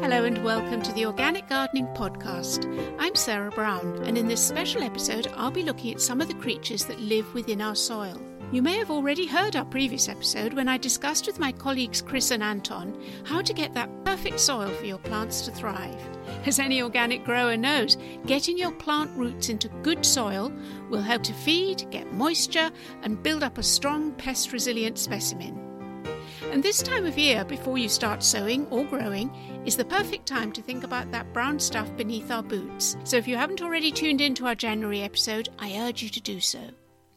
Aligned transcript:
Hello 0.00 0.24
and 0.24 0.44
welcome 0.44 0.80
to 0.82 0.92
the 0.92 1.06
Organic 1.06 1.48
Gardening 1.48 1.88
Podcast. 1.88 2.64
I'm 3.00 3.16
Sarah 3.16 3.50
Brown, 3.50 4.00
and 4.04 4.16
in 4.16 4.28
this 4.28 4.40
special 4.46 4.82
episode, 4.84 5.26
I'll 5.34 5.50
be 5.50 5.64
looking 5.64 5.92
at 5.92 6.00
some 6.00 6.20
of 6.20 6.28
the 6.28 6.34
creatures 6.34 6.84
that 6.84 7.00
live 7.00 7.34
within 7.34 7.60
our 7.60 7.74
soil. 7.74 8.22
You 8.52 8.62
may 8.62 8.78
have 8.78 8.92
already 8.92 9.26
heard 9.26 9.56
our 9.56 9.64
previous 9.64 10.08
episode 10.08 10.54
when 10.54 10.68
I 10.68 10.78
discussed 10.78 11.26
with 11.26 11.40
my 11.40 11.50
colleagues 11.50 12.00
Chris 12.00 12.30
and 12.30 12.44
Anton 12.44 12.96
how 13.24 13.42
to 13.42 13.52
get 13.52 13.74
that 13.74 14.04
perfect 14.04 14.38
soil 14.38 14.70
for 14.70 14.84
your 14.84 14.98
plants 14.98 15.42
to 15.42 15.50
thrive. 15.50 16.00
As 16.46 16.60
any 16.60 16.80
organic 16.80 17.24
grower 17.24 17.56
knows, 17.56 17.96
getting 18.24 18.56
your 18.56 18.72
plant 18.72 19.10
roots 19.18 19.48
into 19.48 19.68
good 19.82 20.06
soil 20.06 20.52
will 20.90 21.02
help 21.02 21.24
to 21.24 21.34
feed, 21.34 21.90
get 21.90 22.12
moisture, 22.12 22.70
and 23.02 23.22
build 23.22 23.42
up 23.42 23.58
a 23.58 23.64
strong 23.64 24.12
pest 24.12 24.52
resilient 24.52 24.96
specimen. 24.96 25.67
And 26.50 26.62
this 26.62 26.82
time 26.82 27.04
of 27.04 27.18
year, 27.18 27.44
before 27.44 27.76
you 27.76 27.88
start 27.88 28.22
sowing 28.22 28.66
or 28.68 28.82
growing, 28.84 29.30
is 29.66 29.76
the 29.76 29.84
perfect 29.84 30.26
time 30.26 30.50
to 30.52 30.62
think 30.62 30.82
about 30.82 31.12
that 31.12 31.30
brown 31.34 31.60
stuff 31.60 31.94
beneath 31.96 32.30
our 32.30 32.42
boots. 32.42 32.96
So 33.04 33.16
if 33.18 33.28
you 33.28 33.36
haven't 33.36 33.60
already 33.60 33.92
tuned 33.92 34.22
into 34.22 34.46
our 34.46 34.54
January 34.54 35.02
episode, 35.02 35.50
I 35.58 35.78
urge 35.78 36.02
you 36.02 36.08
to 36.08 36.20
do 36.20 36.40
so. 36.40 36.60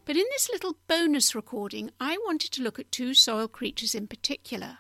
But 0.04 0.18
in 0.18 0.26
this 0.32 0.50
little 0.50 0.76
bonus 0.88 1.34
recording, 1.34 1.92
I 2.00 2.18
wanted 2.26 2.52
to 2.52 2.62
look 2.62 2.78
at 2.78 2.92
two 2.92 3.14
soil 3.14 3.48
creatures 3.48 3.96
in 3.96 4.08
particular. 4.08 4.80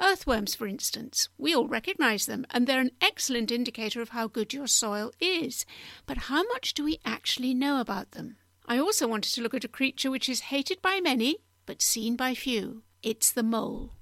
Earthworms, 0.00 0.54
for 0.54 0.66
instance, 0.66 1.28
we 1.38 1.54
all 1.54 1.66
recognise 1.66 2.26
them, 2.26 2.44
and 2.50 2.66
they're 2.66 2.80
an 2.80 2.92
excellent 3.00 3.50
indicator 3.50 4.02
of 4.02 4.10
how 4.10 4.28
good 4.28 4.52
your 4.52 4.66
soil 4.66 5.12
is. 5.18 5.64
But 6.06 6.18
how 6.18 6.42
much 6.44 6.74
do 6.74 6.84
we 6.84 7.00
actually 7.06 7.54
know 7.54 7.80
about 7.80 8.12
them? 8.12 8.36
I 8.66 8.78
also 8.78 9.08
wanted 9.08 9.32
to 9.34 9.40
look 9.40 9.54
at 9.54 9.64
a 9.64 9.68
creature 9.68 10.10
which 10.10 10.28
is 10.28 10.40
hated 10.40 10.82
by 10.82 11.00
many, 11.00 11.38
but 11.64 11.80
seen 11.80 12.16
by 12.16 12.34
few. 12.34 12.82
It's 13.02 13.30
the 13.30 13.42
mole. 13.42 13.92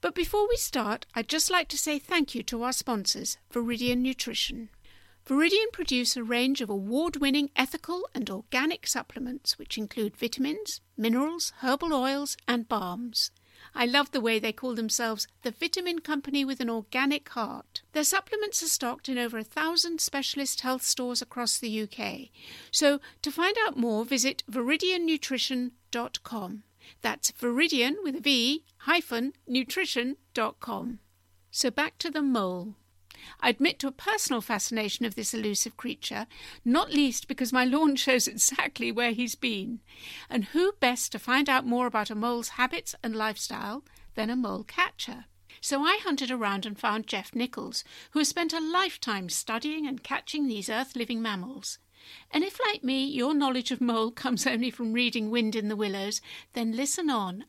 But 0.00 0.14
before 0.14 0.48
we 0.48 0.56
start, 0.56 1.06
I'd 1.14 1.28
just 1.28 1.50
like 1.50 1.68
to 1.68 1.78
say 1.78 1.98
thank 1.98 2.34
you 2.34 2.42
to 2.44 2.62
our 2.62 2.72
sponsors, 2.72 3.36
Viridian 3.52 3.98
Nutrition. 3.98 4.70
Viridian 5.26 5.70
produce 5.72 6.16
a 6.16 6.24
range 6.24 6.60
of 6.60 6.70
award 6.70 7.16
winning 7.16 7.50
ethical 7.54 8.08
and 8.14 8.30
organic 8.30 8.86
supplements 8.86 9.58
which 9.58 9.76
include 9.76 10.16
vitamins, 10.16 10.80
minerals, 10.96 11.52
herbal 11.60 11.92
oils, 11.92 12.36
and 12.48 12.68
balms. 12.68 13.30
I 13.74 13.84
love 13.84 14.12
the 14.12 14.20
way 14.20 14.38
they 14.38 14.52
call 14.52 14.74
themselves 14.74 15.26
the 15.42 15.50
vitamin 15.50 15.98
company 15.98 16.44
with 16.44 16.60
an 16.60 16.70
organic 16.70 17.28
heart. 17.28 17.82
Their 17.92 18.04
supplements 18.04 18.62
are 18.62 18.68
stocked 18.68 19.08
in 19.08 19.18
over 19.18 19.38
a 19.38 19.44
thousand 19.44 20.00
specialist 20.00 20.62
health 20.62 20.82
stores 20.82 21.20
across 21.20 21.58
the 21.58 21.82
UK. 21.82 22.30
So 22.70 23.00
to 23.22 23.30
find 23.30 23.56
out 23.66 23.76
more, 23.76 24.04
visit 24.04 24.42
viridiannutrition.com. 24.50 26.62
That's 27.02 27.30
Viridian 27.32 27.96
with 28.02 28.16
a 28.16 28.20
V 28.20 28.64
hyphen 28.78 29.32
nutrition.com. 29.46 30.98
So 31.50 31.70
back 31.70 31.98
to 31.98 32.10
the 32.10 32.22
mole. 32.22 32.74
I 33.40 33.50
admit 33.50 33.78
to 33.80 33.86
a 33.86 33.92
personal 33.92 34.40
fascination 34.40 35.04
of 35.04 35.14
this 35.14 35.34
elusive 35.34 35.76
creature, 35.76 36.26
not 36.64 36.92
least 36.92 37.28
because 37.28 37.52
my 37.52 37.64
lawn 37.64 37.96
shows 37.96 38.26
exactly 38.26 38.90
where 38.90 39.12
he's 39.12 39.34
been. 39.34 39.80
And 40.28 40.46
who 40.46 40.72
best 40.80 41.12
to 41.12 41.18
find 41.18 41.48
out 41.48 41.66
more 41.66 41.86
about 41.86 42.10
a 42.10 42.14
mole's 42.14 42.50
habits 42.50 42.94
and 43.02 43.14
lifestyle 43.14 43.84
than 44.14 44.30
a 44.30 44.36
mole 44.36 44.64
catcher? 44.64 45.26
So 45.60 45.82
I 45.82 46.00
hunted 46.02 46.30
around 46.30 46.64
and 46.64 46.78
found 46.78 47.06
Jeff 47.06 47.34
Nichols, 47.34 47.84
who 48.12 48.20
has 48.20 48.28
spent 48.28 48.54
a 48.54 48.60
lifetime 48.60 49.28
studying 49.28 49.86
and 49.86 50.02
catching 50.02 50.46
these 50.46 50.70
earth 50.70 50.96
living 50.96 51.20
mammals. 51.20 51.78
And 52.30 52.44
if, 52.44 52.58
like 52.68 52.84
me, 52.84 53.04
your 53.04 53.34
knowledge 53.34 53.70
of 53.70 53.80
mole 53.80 54.10
comes 54.10 54.46
only 54.46 54.70
from 54.70 54.92
reading 54.92 55.30
Wind 55.30 55.56
in 55.56 55.68
the 55.68 55.76
Willows, 55.76 56.20
then 56.52 56.76
listen 56.76 57.10
on. 57.10 57.44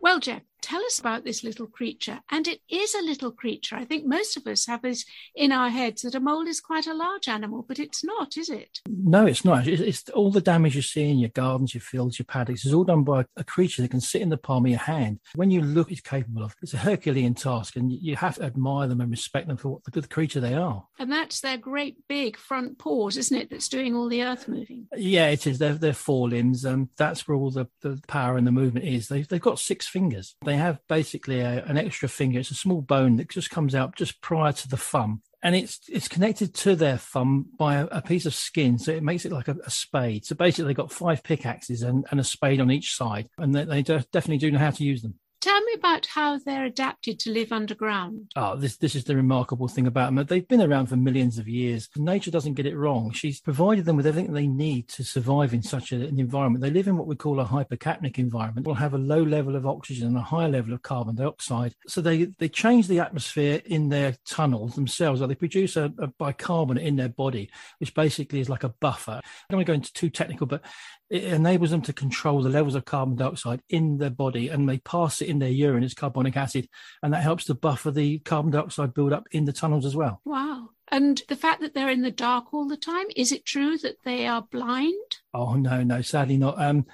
Well, 0.00 0.20
Jeff, 0.20 0.42
tell 0.64 0.82
us 0.84 0.98
about 0.98 1.24
this 1.24 1.44
little 1.44 1.66
creature. 1.66 2.20
And 2.30 2.48
it 2.48 2.60
is 2.68 2.94
a 2.94 3.02
little 3.02 3.30
creature. 3.30 3.76
I 3.76 3.84
think 3.84 4.06
most 4.06 4.36
of 4.36 4.46
us 4.46 4.66
have 4.66 4.82
this 4.82 5.04
in 5.34 5.52
our 5.52 5.68
heads 5.68 6.02
that 6.02 6.14
a 6.14 6.20
mole 6.20 6.48
is 6.48 6.60
quite 6.60 6.86
a 6.86 6.94
large 6.94 7.28
animal, 7.28 7.64
but 7.66 7.78
it's 7.78 8.02
not, 8.02 8.36
is 8.36 8.48
it? 8.48 8.80
No, 8.88 9.26
it's 9.26 9.44
not. 9.44 9.66
It's, 9.66 9.82
it's 9.82 10.08
all 10.10 10.30
the 10.30 10.40
damage 10.40 10.74
you 10.74 10.82
see 10.82 11.10
in 11.10 11.18
your 11.18 11.30
gardens, 11.30 11.74
your 11.74 11.82
fields, 11.82 12.18
your 12.18 12.24
paddocks 12.26 12.64
is 12.64 12.72
all 12.72 12.84
done 12.84 13.04
by 13.04 13.26
a 13.36 13.44
creature 13.44 13.82
that 13.82 13.90
can 13.90 14.00
sit 14.00 14.22
in 14.22 14.30
the 14.30 14.36
palm 14.36 14.64
of 14.64 14.70
your 14.70 14.80
hand. 14.80 15.20
When 15.34 15.50
you 15.50 15.60
look, 15.60 15.92
it's 15.92 16.00
capable 16.00 16.44
of. 16.44 16.54
It's 16.62 16.74
a 16.74 16.78
Herculean 16.78 17.34
task, 17.34 17.76
and 17.76 17.92
you 17.92 18.16
have 18.16 18.36
to 18.36 18.44
admire 18.44 18.88
them 18.88 19.00
and 19.00 19.10
respect 19.10 19.48
them 19.48 19.56
for 19.56 19.68
what 19.68 19.84
the 19.84 19.90
good 19.90 20.08
creature 20.08 20.40
they 20.40 20.54
are. 20.54 20.86
And 20.98 21.12
that's 21.12 21.40
their 21.40 21.58
great 21.58 21.96
big 22.08 22.36
front 22.36 22.78
paws, 22.78 23.16
isn't 23.16 23.36
it? 23.36 23.50
That's 23.50 23.68
doing 23.68 23.94
all 23.94 24.08
the 24.08 24.22
earth 24.22 24.48
moving. 24.48 24.86
Yeah, 24.96 25.28
it 25.28 25.46
is. 25.46 25.58
They're, 25.58 25.74
they're 25.74 25.92
forelimbs. 25.92 26.64
Um, 26.64 26.88
that's 26.96 27.28
where 27.28 27.36
all 27.36 27.50
the, 27.50 27.66
the 27.82 28.00
power 28.08 28.36
and 28.36 28.46
the 28.46 28.52
movement 28.52 28.86
is. 28.86 29.08
They, 29.08 29.22
they've 29.22 29.40
got 29.40 29.58
six 29.58 29.86
fingers. 29.86 30.36
They 30.44 30.53
have 30.56 30.80
basically 30.88 31.40
a, 31.40 31.64
an 31.64 31.78
extra 31.78 32.08
finger. 32.08 32.40
It's 32.40 32.50
a 32.50 32.54
small 32.54 32.82
bone 32.82 33.16
that 33.16 33.30
just 33.30 33.50
comes 33.50 33.74
out 33.74 33.96
just 33.96 34.20
prior 34.20 34.52
to 34.52 34.68
the 34.68 34.76
thumb. 34.76 35.22
And 35.42 35.54
it's 35.54 35.80
it's 35.88 36.08
connected 36.08 36.54
to 36.54 36.74
their 36.74 36.96
thumb 36.96 37.46
by 37.58 37.76
a, 37.76 37.86
a 37.86 38.00
piece 38.00 38.24
of 38.24 38.34
skin, 38.34 38.78
so 38.78 38.92
it 38.92 39.02
makes 39.02 39.26
it 39.26 39.32
like 39.32 39.48
a, 39.48 39.56
a, 39.66 39.70
spade. 39.70 40.24
So 40.24 40.34
basically, 40.34 40.68
they've 40.68 40.76
got 40.76 40.90
five 40.90 41.22
pickaxes 41.22 41.82
and, 41.82 42.06
and 42.10 42.18
a 42.18 42.24
spade 42.24 42.60
on 42.60 42.70
each 42.70 42.96
side, 42.96 43.28
and 43.36 43.54
they, 43.54 43.64
they 43.64 43.82
definitely 43.82 44.38
do 44.38 44.50
know 44.50 44.58
how 44.58 44.70
to 44.70 44.84
use 44.84 45.02
them. 45.02 45.18
Tell 45.44 45.60
me 45.60 45.74
about 45.74 46.06
how 46.06 46.38
they're 46.38 46.64
adapted 46.64 47.18
to 47.18 47.30
live 47.30 47.52
underground. 47.52 48.30
Oh, 48.34 48.56
this 48.56 48.78
this 48.78 48.94
is 48.94 49.04
the 49.04 49.14
remarkable 49.14 49.68
thing 49.68 49.86
about 49.86 50.06
them. 50.06 50.24
They've 50.24 50.48
been 50.48 50.62
around 50.62 50.86
for 50.86 50.96
millions 50.96 51.36
of 51.36 51.46
years. 51.46 51.90
Nature 51.96 52.30
doesn't 52.30 52.54
get 52.54 52.64
it 52.64 52.74
wrong. 52.74 53.10
She's 53.10 53.42
provided 53.42 53.84
them 53.84 53.96
with 53.96 54.06
everything 54.06 54.32
they 54.32 54.46
need 54.46 54.88
to 54.88 55.04
survive 55.04 55.52
in 55.52 55.62
such 55.62 55.92
a, 55.92 55.96
an 55.96 56.18
environment. 56.18 56.62
They 56.62 56.70
live 56.70 56.88
in 56.88 56.96
what 56.96 57.06
we 57.06 57.14
call 57.14 57.40
a 57.40 57.44
hypercapnic 57.44 58.18
environment. 58.18 58.66
Will 58.66 58.72
have 58.72 58.94
a 58.94 58.98
low 58.98 59.22
level 59.22 59.54
of 59.54 59.66
oxygen 59.66 60.06
and 60.06 60.16
a 60.16 60.22
high 60.22 60.46
level 60.46 60.72
of 60.72 60.80
carbon 60.80 61.14
dioxide. 61.14 61.74
So 61.86 62.00
they 62.00 62.24
they 62.38 62.48
change 62.48 62.88
the 62.88 63.00
atmosphere 63.00 63.60
in 63.66 63.90
their 63.90 64.16
tunnels 64.26 64.76
themselves. 64.76 65.20
Or 65.20 65.26
they 65.26 65.34
produce 65.34 65.76
a, 65.76 65.92
a 65.98 66.06
bicarbonate 66.06 66.86
in 66.86 66.96
their 66.96 67.10
body, 67.10 67.50
which 67.80 67.94
basically 67.94 68.40
is 68.40 68.48
like 68.48 68.64
a 68.64 68.70
buffer. 68.80 69.20
I 69.22 69.46
don't 69.50 69.58
want 69.58 69.66
to 69.66 69.70
go 69.72 69.74
into 69.74 69.92
too 69.92 70.08
technical, 70.08 70.46
but 70.46 70.62
it 71.10 71.24
enables 71.24 71.70
them 71.70 71.82
to 71.82 71.92
control 71.92 72.42
the 72.42 72.48
levels 72.48 72.74
of 72.74 72.84
carbon 72.84 73.16
dioxide 73.16 73.60
in 73.68 73.98
their 73.98 74.10
body 74.10 74.48
and 74.48 74.68
they 74.68 74.78
pass 74.78 75.20
it 75.20 75.28
in 75.28 75.38
their 75.38 75.50
urine 75.50 75.84
as 75.84 75.94
carbonic 75.94 76.36
acid 76.36 76.68
and 77.02 77.12
that 77.12 77.22
helps 77.22 77.44
to 77.44 77.54
buffer 77.54 77.90
the 77.90 78.18
carbon 78.20 78.50
dioxide 78.50 78.94
buildup 78.94 79.26
in 79.30 79.44
the 79.44 79.52
tunnels 79.52 79.86
as 79.86 79.94
well 79.94 80.20
wow 80.24 80.68
and 80.90 81.22
the 81.28 81.36
fact 81.36 81.60
that 81.60 81.74
they're 81.74 81.90
in 81.90 82.02
the 82.02 82.10
dark 82.10 82.52
all 82.52 82.68
the 82.68 82.76
time 82.76 83.06
is 83.16 83.32
it 83.32 83.44
true 83.44 83.76
that 83.78 83.96
they 84.04 84.26
are 84.26 84.42
blind 84.50 85.18
oh 85.32 85.54
no 85.54 85.82
no 85.82 86.00
sadly 86.00 86.36
not 86.36 86.60
um 86.60 86.84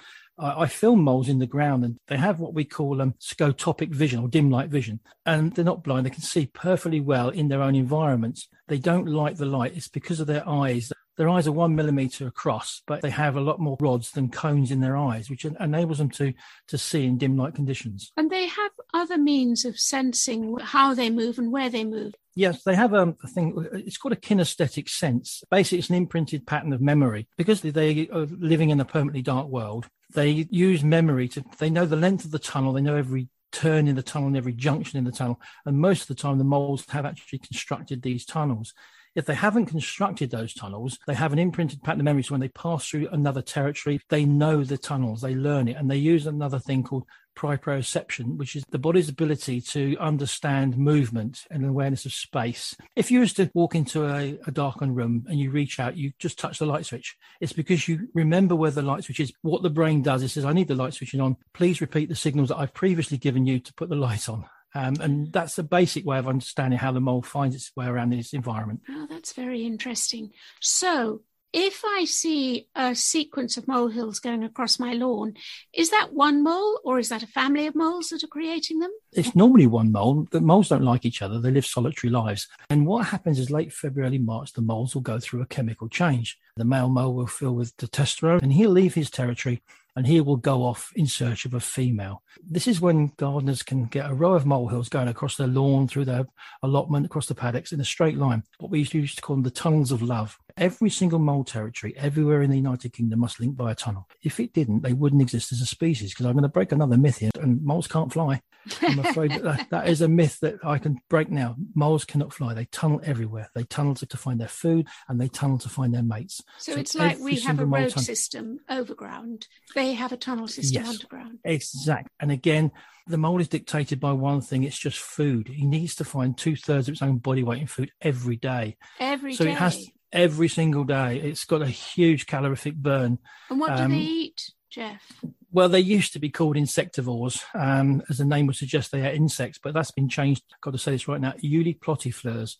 I, 0.43 0.66
film 0.66 1.03
moles 1.03 1.28
in 1.28 1.38
the 1.38 1.47
ground 1.47 1.84
and 1.84 1.99
they 2.09 2.16
have 2.16 2.41
what 2.41 2.54
we 2.54 2.65
call 2.65 3.03
um, 3.03 3.15
scotopic 3.20 3.91
vision 3.91 4.20
or 4.20 4.28
dim 4.28 4.50
light 4.50 4.70
vision. 4.70 5.00
And 5.26 5.54
they're 5.54 5.65
not 5.65 5.84
blind. 5.84 6.06
They 6.06 6.10
can 6.10 6.22
see 6.22 6.47
perfectly 6.47 7.00
well 7.00 7.28
in 7.28 7.49
their 7.49 7.62
own 7.62 7.75
environments. 7.75 8.49
They 8.69 8.78
don't 8.78 9.06
like 9.06 9.37
the 9.37 9.44
light. 9.44 9.76
It's 9.76 9.88
because 9.88 10.19
of 10.19 10.26
their 10.26 10.49
eyes. 10.49 10.93
Their 11.20 11.28
eyes 11.28 11.47
are 11.47 11.53
one 11.53 11.76
millimeter 11.76 12.26
across, 12.26 12.81
but 12.86 13.03
they 13.03 13.10
have 13.10 13.36
a 13.36 13.42
lot 13.42 13.60
more 13.60 13.76
rods 13.78 14.12
than 14.12 14.31
cones 14.31 14.70
in 14.70 14.81
their 14.81 14.97
eyes, 14.97 15.28
which 15.28 15.44
enables 15.44 15.98
them 15.98 16.08
to, 16.12 16.32
to 16.69 16.78
see 16.78 17.04
in 17.04 17.19
dim 17.19 17.36
light 17.36 17.54
conditions. 17.54 18.10
And 18.16 18.31
they 18.31 18.47
have 18.47 18.70
other 18.94 19.19
means 19.19 19.66
of 19.66 19.78
sensing 19.78 20.56
how 20.58 20.94
they 20.94 21.10
move 21.10 21.38
and 21.38 21.53
where 21.53 21.69
they 21.69 21.84
move. 21.84 22.14
Yes, 22.34 22.62
they 22.62 22.75
have 22.75 22.94
um, 22.94 23.19
a 23.22 23.28
thing, 23.28 23.69
it's 23.75 23.98
called 23.98 24.14
a 24.14 24.16
kinesthetic 24.16 24.88
sense. 24.88 25.44
Basically, 25.50 25.81
it's 25.81 25.91
an 25.91 25.97
imprinted 25.97 26.47
pattern 26.47 26.72
of 26.72 26.81
memory. 26.81 27.28
Because 27.37 27.60
they 27.60 28.08
are 28.08 28.25
living 28.25 28.70
in 28.70 28.81
a 28.81 28.87
permanently 28.87 29.20
dark 29.20 29.48
world, 29.48 29.88
they 30.14 30.48
use 30.50 30.82
memory 30.82 31.28
to, 31.28 31.44
they 31.58 31.69
know 31.69 31.84
the 31.84 31.97
length 31.97 32.25
of 32.25 32.31
the 32.31 32.38
tunnel, 32.38 32.72
they 32.72 32.81
know 32.81 32.97
every 32.97 33.28
turn 33.52 33.88
in 33.88 33.97
the 33.97 34.02
tunnel 34.02 34.28
and 34.28 34.38
every 34.38 34.54
junction 34.54 34.98
in 34.98 35.04
the 35.04 35.12
tunnel. 35.12 35.38
And 35.66 35.81
most 35.81 36.00
of 36.00 36.08
the 36.08 36.14
time, 36.22 36.38
the 36.38 36.44
moles 36.44 36.87
have 36.88 37.04
actually 37.04 37.41
constructed 37.41 38.00
these 38.00 38.25
tunnels. 38.25 38.72
If 39.15 39.26
they 39.26 39.34
haven't 39.34 39.66
constructed 39.66 40.31
those 40.31 40.54
tunnels, 40.54 40.98
they 41.06 41.15
have 41.15 41.32
an 41.32 41.38
imprinted 41.38 41.82
pattern 41.82 42.00
of 42.00 42.04
memory. 42.04 42.22
So 42.22 42.34
when 42.34 42.41
they 42.41 42.48
pass 42.48 42.87
through 42.87 43.09
another 43.09 43.43
territory, 43.43 44.00
they 44.09 44.25
know 44.25 44.62
the 44.62 44.78
tunnels, 44.78 45.21
they 45.21 45.34
learn 45.34 45.69
it, 45.69 45.76
and 45.76 45.91
they 45.91 45.97
use 45.97 46.26
another 46.26 46.59
thing 46.59 46.84
called 46.84 47.06
proprioception, 47.37 48.37
which 48.37 48.54
is 48.54 48.65
the 48.70 48.78
body's 48.78 49.09
ability 49.09 49.60
to 49.60 49.97
understand 49.99 50.76
movement 50.76 51.46
and 51.50 51.64
awareness 51.64 52.05
of 52.05 52.12
space. 52.12 52.76
If 52.96 53.11
you 53.11 53.20
was 53.20 53.32
to 53.34 53.50
walk 53.55 53.75
into 53.75 54.05
a, 54.05 54.38
a, 54.46 54.50
darkened 54.50 54.96
room 54.96 55.25
and 55.29 55.38
you 55.38 55.50
reach 55.50 55.81
out, 55.81 55.96
you 55.96 56.12
just 56.19 56.38
touch 56.38 56.58
the 56.58 56.67
light 56.67 56.87
switch. 56.87 57.17
It's 57.40 57.52
because 57.52 57.88
you 57.88 58.08
remember 58.14 58.55
where 58.55 58.70
the 58.70 58.82
light 58.82 59.05
switch 59.05 59.20
is. 59.20 59.32
What 59.43 59.62
the 59.62 59.70
brain 59.70 60.02
does, 60.02 60.23
it 60.23 60.29
says, 60.29 60.44
I 60.44 60.52
need 60.52 60.69
the 60.69 60.75
light 60.75 60.94
switching 60.94 61.20
on. 61.20 61.37
Please 61.55 61.81
repeat 61.81 62.08
the 62.08 62.14
signals 62.14 62.49
that 62.50 62.58
I've 62.58 62.75
previously 62.75 63.17
given 63.17 63.46
you 63.46 63.58
to 63.61 63.75
put 63.75 63.88
the 63.88 63.96
light 63.96 64.29
on. 64.29 64.44
Um, 64.75 64.96
and 65.00 65.32
that's 65.32 65.58
a 65.58 65.62
basic 65.62 66.05
way 66.05 66.19
of 66.19 66.28
understanding 66.28 66.78
how 66.78 66.93
the 66.93 67.00
mole 67.00 67.22
finds 67.22 67.56
its 67.56 67.72
way 67.76 67.87
around 67.87 68.12
its 68.12 68.32
environment. 68.32 68.82
Oh, 68.88 69.06
that's 69.08 69.32
very 69.32 69.64
interesting. 69.64 70.31
So, 70.61 71.22
if 71.52 71.82
I 71.84 72.05
see 72.05 72.69
a 72.76 72.94
sequence 72.94 73.56
of 73.56 73.67
molehills 73.67 74.20
going 74.20 74.44
across 74.44 74.78
my 74.78 74.93
lawn, 74.93 75.34
is 75.75 75.90
that 75.90 76.12
one 76.12 76.44
mole 76.44 76.81
or 76.84 77.00
is 77.00 77.08
that 77.08 77.25
a 77.25 77.26
family 77.26 77.67
of 77.67 77.75
moles 77.75 78.11
that 78.11 78.22
are 78.22 78.28
creating 78.28 78.78
them? 78.78 78.93
It's 79.12 79.34
normally 79.34 79.67
one 79.67 79.90
mole. 79.90 80.28
The 80.31 80.40
moles 80.40 80.69
don't 80.69 80.84
like 80.84 81.05
each 81.05 81.22
other, 81.22 81.40
they 81.40 81.50
live 81.50 81.67
solitary 81.67 82.12
lives. 82.12 82.46
And 82.69 82.87
what 82.87 83.08
happens 83.08 83.40
is 83.40 83.50
late 83.50 83.72
February, 83.72 84.19
March, 84.19 84.52
the 84.52 84.62
moles 84.62 84.94
will 84.94 85.02
go 85.02 85.19
through 85.19 85.43
a 85.43 85.46
chemical 85.46 85.88
change. 85.88 86.38
The 86.56 86.64
male 86.64 86.88
mole 86.88 87.14
will 87.14 87.26
fill 87.26 87.56
with 87.56 87.76
testosterone 87.76 88.43
and 88.43 88.52
he'll 88.52 88.70
leave 88.70 88.94
his 88.94 89.11
territory 89.11 89.62
and 90.00 90.06
he 90.06 90.19
will 90.23 90.38
go 90.38 90.64
off 90.64 90.94
in 90.97 91.06
search 91.06 91.44
of 91.44 91.52
a 91.52 91.61
female. 91.61 92.23
This 92.43 92.67
is 92.67 92.81
when 92.81 93.12
gardeners 93.19 93.62
can 93.62 93.85
get 93.85 94.11
a 94.11 94.14
row 94.14 94.32
of 94.32 94.47
molehills 94.47 94.88
going 94.88 95.08
across 95.08 95.37
their 95.37 95.47
lawn, 95.47 95.88
through 95.88 96.06
their 96.06 96.26
allotment, 96.62 97.05
across 97.05 97.26
the 97.26 97.35
paddocks 97.35 97.70
in 97.70 97.82
a 97.82 97.85
straight 97.85 98.17
line, 98.17 98.43
what 98.61 98.70
we 98.70 98.79
used 98.79 99.17
to 99.17 99.20
call 99.20 99.37
them 99.37 99.43
the 99.43 99.50
tunnels 99.50 99.93
of 99.93 100.00
love. 100.00 100.38
Every 100.56 100.91
single 100.91 101.19
mole 101.19 101.44
territory, 101.44 101.94
everywhere 101.97 102.43
in 102.43 102.50
the 102.50 102.56
United 102.56 102.93
Kingdom, 102.93 103.20
must 103.20 103.41
link 103.41 103.56
by 103.56 103.73
a 103.73 103.75
tunnel. 103.75 104.08
If 104.23 104.41
it 104.41 104.52
didn't, 104.52 104.82
they 104.82 104.93
wouldn't 104.93 105.23
exist 105.23 105.52
as 105.52 105.61
a 105.61 105.67
species. 105.67 106.11
Because 106.11 106.26
I'm 106.26 106.32
going 106.32 106.43
to 106.43 106.49
break 106.49 106.73
another 106.73 106.97
myth 106.97 107.19
here, 107.19 107.31
and 107.41 107.62
moles 107.62 107.87
can't 107.87 108.12
fly. 108.12 108.41
I'm 108.82 108.99
afraid 108.99 109.32
that, 109.32 109.69
that 109.70 109.88
is 109.88 110.00
a 110.00 110.08
myth 110.08 110.38
that 110.41 110.56
I 110.64 110.79
can 110.79 111.00
break 111.08 111.31
now. 111.31 111.56
Moles 111.75 112.05
cannot 112.05 112.32
fly. 112.32 112.55
They 112.55 112.67
tunnel 112.67 113.00
everywhere. 113.05 113.49
They 113.55 113.64
tunnel 113.64 113.94
to, 113.97 114.06
to 114.06 114.17
find 114.17 114.41
their 114.41 114.49
food 114.49 114.87
and 115.08 115.20
they 115.20 115.29
tunnel 115.29 115.58
to 115.58 115.69
find 115.69 115.94
their 115.94 116.02
mates. 116.02 116.43
So, 116.58 116.73
so 116.73 116.79
it's 116.79 116.94
like 116.94 117.19
we 117.19 117.41
have 117.41 117.58
a 117.58 117.67
road 117.67 117.93
system 117.93 118.61
overground. 118.69 119.46
They 119.75 119.94
have 119.94 120.12
a 120.12 120.17
tunnel 120.17 120.49
system 120.49 120.82
yes, 120.82 120.94
underground. 120.94 121.38
Exactly. 121.44 122.11
And 122.20 122.31
again, 122.31 122.73
the 123.06 123.19
mole 123.19 123.41
is 123.41 123.49
dictated 123.49 123.99
by 123.99 124.12
one 124.12 124.41
thing 124.41 124.64
it's 124.64 124.79
just 124.79 124.99
food. 124.99 125.49
He 125.49 125.67
needs 125.67 125.94
to 125.96 126.05
find 126.05 126.37
two 126.37 126.56
thirds 126.56 126.88
of 126.88 126.93
its 126.93 127.03
own 127.03 127.19
body 127.19 127.43
weight 127.43 127.62
in 127.62 127.67
food 127.67 127.93
every 128.00 128.37
day. 128.37 128.76
Every 128.99 129.35
so 129.35 129.44
day. 129.44 129.53
it 129.53 129.58
has 129.58 129.87
every 130.12 130.48
single 130.48 130.84
day. 130.84 131.18
It's 131.18 131.44
got 131.44 131.62
a 131.62 131.66
huge 131.66 132.26
calorific 132.26 132.74
burn. 132.74 133.18
And 133.48 133.60
what 133.60 133.76
do 133.76 133.84
um, 133.84 133.92
they 133.92 133.98
eat, 133.98 134.52
Jeff? 134.70 135.12
Well, 135.52 135.68
they 135.68 135.80
used 135.80 136.12
to 136.12 136.18
be 136.18 136.30
called 136.30 136.56
insectivores, 136.56 137.42
um, 137.54 138.02
as 138.08 138.18
the 138.18 138.24
name 138.24 138.46
would 138.46 138.56
suggest 138.56 138.92
they 138.92 139.06
are 139.06 139.12
insects, 139.12 139.58
but 139.62 139.74
that's 139.74 139.90
been 139.90 140.08
changed. 140.08 140.42
I've 140.52 140.60
got 140.60 140.72
to 140.72 140.78
say 140.78 140.92
this 140.92 141.08
right 141.08 141.20
now, 141.20 141.32
Eulipotyphla. 141.42 142.56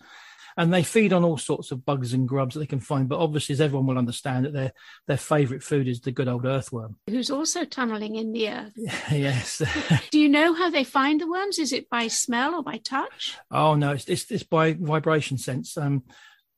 And 0.57 0.75
they 0.75 0.83
feed 0.83 1.13
on 1.13 1.23
all 1.23 1.39
sorts 1.39 1.71
of 1.71 1.87
bugs 1.87 2.13
and 2.13 2.27
grubs 2.27 2.55
that 2.55 2.61
they 2.61 2.67
can 2.67 2.81
find. 2.81 3.09
But 3.09 3.21
obviously, 3.21 3.53
as 3.53 3.61
everyone 3.61 3.87
will 3.87 3.99
understand, 3.99 4.45
that 4.45 4.53
their 4.53 4.73
their 5.07 5.17
favourite 5.17 5.63
food 5.63 5.87
is 5.87 6.01
the 6.01 6.11
good 6.11 6.27
old 6.27 6.45
earthworm, 6.45 6.97
who's 7.09 7.31
also 7.31 7.65
tunneling 7.65 8.17
in 8.17 8.33
the 8.33 8.49
earth. 8.49 8.73
yes. 9.13 9.63
Do 10.11 10.19
you 10.19 10.29
know 10.29 10.53
how 10.53 10.69
they 10.69 10.83
find 10.83 11.21
the 11.21 11.31
worms? 11.31 11.61
Is 11.61 11.73
it 11.73 11.89
by 11.89 12.09
smell 12.09 12.57
or 12.57 12.65
by 12.65 12.79
touch? 12.79 13.39
Oh 13.51 13.77
no, 13.77 13.93
it's 13.93 14.07
it's, 14.07 14.29
it's 14.31 14.43
by 14.43 14.73
vibration 14.73 15.39
sense. 15.39 15.79
Um, 15.79 16.03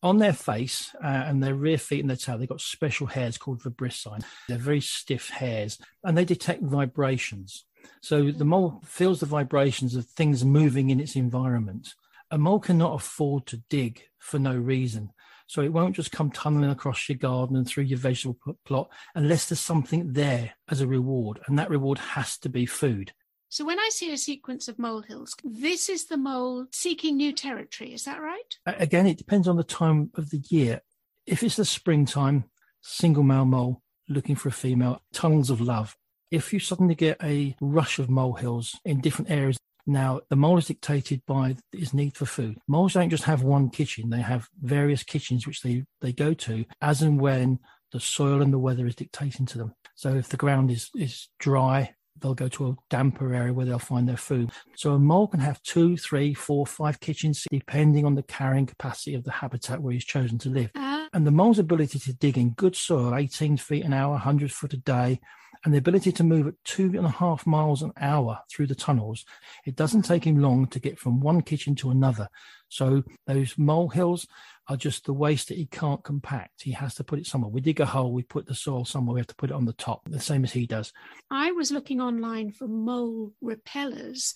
on 0.03 0.19
their 0.19 0.33
face 0.33 0.95
uh, 1.03 1.07
and 1.07 1.43
their 1.43 1.55
rear 1.55 1.79
feet 1.79 2.01
and 2.01 2.11
their 2.11 2.17
tail, 2.17 2.39
they've 2.39 2.49
got 2.49 2.61
special 2.61 3.07
hairs 3.07 3.39
called 3.39 3.63
vibrissae. 3.63 4.23
They're 4.49 4.59
very 4.59 4.81
stiff 4.81 5.29
hairs 5.31 5.79
and 6.03 6.17
they 6.17 6.25
detect 6.25 6.63
vibrations. 6.63 7.65
So 8.01 8.31
the 8.31 8.45
mole 8.45 8.81
feels 8.85 9.21
the 9.21 9.27
vibrations 9.27 9.95
of 9.95 10.07
things 10.07 10.45
moving 10.45 10.91
in 10.91 11.01
its 11.01 11.17
environment. 11.17 11.95
A 12.31 12.39
mole 12.39 12.61
cannot 12.61 12.95
afford 12.95 13.47
to 13.47 13.63
dig 13.69 14.03
for 14.19 14.39
no 14.39 14.57
reason. 14.57 15.11
So 15.47 15.61
it 15.61 15.73
won't 15.73 15.97
just 15.97 16.13
come 16.13 16.31
tunneling 16.31 16.71
across 16.71 17.09
your 17.09 17.19
garden 17.19 17.57
and 17.57 17.67
through 17.67 17.85
your 17.85 17.99
vegetable 17.99 18.57
plot 18.65 18.89
unless 19.15 19.49
there's 19.49 19.61
something 19.61 20.13
there 20.13 20.53
as 20.71 20.81
a 20.81 20.87
reward. 20.87 21.41
And 21.47 21.59
that 21.59 21.71
reward 21.71 21.99
has 21.99 22.39
to 22.39 22.49
be 22.49 22.65
food. 22.65 23.13
So 23.53 23.67
when 23.67 23.79
I 23.79 23.91
see 23.93 24.11
a 24.11 24.17
sequence 24.17 24.67
of 24.67 24.79
molehills, 24.79 25.37
this 25.45 25.91
is 25.91 26.07
the 26.07 26.17
mole 26.17 26.69
seeking 26.73 27.19
new 27.19 27.35
territory. 27.35 27.93
Is 27.93 28.05
that 28.05 28.23
right? 28.23 28.57
Again, 28.65 29.07
it 29.07 29.19
depends 29.19 29.47
on 29.47 29.57
the 29.57 29.63
time 29.63 30.11
of 30.15 30.31
the 30.31 30.43
year. 30.49 30.81
If 31.27 31.43
it's 31.43 31.57
the 31.57 31.67
springtime, 31.67 32.45
single 32.81 33.23
male 33.23 33.45
mole 33.45 33.83
looking 34.09 34.37
for 34.37 34.49
a 34.49 34.53
female, 34.53 35.03
tunnels 35.13 35.51
of 35.51 35.61
love. 35.61 35.95
If 36.31 36.55
you 36.55 36.61
suddenly 36.61 36.95
get 36.95 37.23
a 37.23 37.55
rush 37.61 37.99
of 37.99 38.09
molehills 38.09 38.75
in 38.87 39.03
different 39.03 39.31
areas, 39.31 39.59
now 39.87 40.23
the 40.31 40.37
mole 40.37 40.57
is 40.57 40.69
dictated 40.69 41.21
by 41.27 41.57
his 41.73 41.93
need 41.93 42.17
for 42.17 42.25
food. 42.25 42.57
Moles 42.67 42.95
don't 42.95 43.11
just 43.11 43.25
have 43.25 43.43
one 43.43 43.69
kitchen; 43.69 44.09
they 44.09 44.23
have 44.23 44.49
various 44.63 45.03
kitchens 45.03 45.47
which 45.47 45.61
they 45.61 45.85
they 46.01 46.15
go 46.15 46.33
to 46.33 46.65
as 46.81 47.03
and 47.03 47.21
when 47.21 47.59
the 47.93 48.01
soil 48.01 48.41
and 48.41 48.51
the 48.51 48.59
weather 48.59 48.87
is 48.87 48.95
dictating 48.95 49.45
to 49.45 49.59
them. 49.59 49.75
So 49.95 50.15
if 50.15 50.31
the 50.31 50.39
ground 50.39 50.71
is 50.71 50.89
is 50.95 51.29
dry 51.39 51.97
they'll 52.23 52.35
go 52.35 52.49
to 52.49 52.69
a 52.69 52.77
damper 52.89 53.35
area 53.35 53.53
where 53.53 53.67
they'll 53.67 53.79
find 53.79 54.09
their 54.09 54.17
food. 54.17 54.51
So 54.77 54.93
a 54.93 54.99
mole 54.99 55.29
can 55.29 55.41
have 55.41 55.63
two, 55.63 55.97
three, 55.97 56.35
four, 56.35 56.67
five 56.67 57.01
kitchens, 57.01 57.47
depending 57.51 58.07
on 58.07 58.15
the 58.15 58.23
carrying 58.23 58.67
capacity 58.67 59.15
of 59.15 59.25
the 59.25 59.33
habitat 59.33 59.83
where 59.83 59.93
he's 59.93 60.05
chosen 60.05 60.39
to 60.39 60.49
live. 60.49 60.71
Uh, 60.75 61.07
and 61.13 61.27
the 61.27 61.31
mole's 61.31 61.59
ability 61.59 61.99
to 61.99 62.13
dig 62.15 62.39
in 62.39 62.51
good 62.51 62.77
soil, 62.77 63.15
18 63.15 63.57
feet 63.59 63.85
an 63.85 63.93
hour, 63.93 64.13
100 64.13 64.53
foot 64.53 64.73
a 64.73 64.79
day, 64.79 65.21
and 65.65 65.73
the 65.73 65.79
ability 65.79 66.13
to 66.13 66.25
move 66.25 66.49
at 66.49 66.55
two 66.65 66.87
and 66.97 67.07
a 67.07 67.11
half 67.11 67.47
miles 67.47 67.83
an 67.83 67.93
hour 68.01 68.41
through 68.51 68.67
the 68.67 68.75
tunnels, 68.75 69.25
it 69.65 69.77
doesn't 69.77 70.03
take 70.03 70.25
him 70.25 70.39
long 70.39 70.67
to 70.69 70.81
get 70.81 70.99
from 70.99 71.21
one 71.21 71.43
kitchen 71.43 71.75
to 71.77 71.91
another. 71.91 72.29
So 72.69 73.05
those 73.27 73.57
molehills 73.57 74.27
are 74.69 74.77
just 74.77 75.05
the 75.05 75.13
waste 75.13 75.49
that 75.49 75.59
he 75.59 75.67
can't 75.67 76.03
compact. 76.03 76.63
He 76.63 76.73
has 76.73 76.95
to 76.97 77.05
put 77.05 77.19
it 77.19 77.27
somewhere. 77.27 77.51
We 77.51 77.61
dig 77.61 77.81
a 77.81 77.87
hole, 77.87 78.13
we 78.13 78.23
put 78.23 78.47
the 78.47 78.55
soil 78.55 78.85
somewhere, 78.85 79.15
we 79.15 79.21
have 79.21 79.27
to 79.29 79.35
put 79.35 79.51
it 79.51 79.57
on 79.57 79.67
the 79.67 79.73
top, 79.73 80.03
the 80.09 80.21
same 80.21 80.45
as 80.45 80.53
he 80.53 80.67
does. 80.67 80.93
I 81.31 81.53
was 81.53 81.71
looking 81.71 82.01
online 82.01 82.51
for 82.51 82.67
mole 82.67 83.33
repellers. 83.41 84.35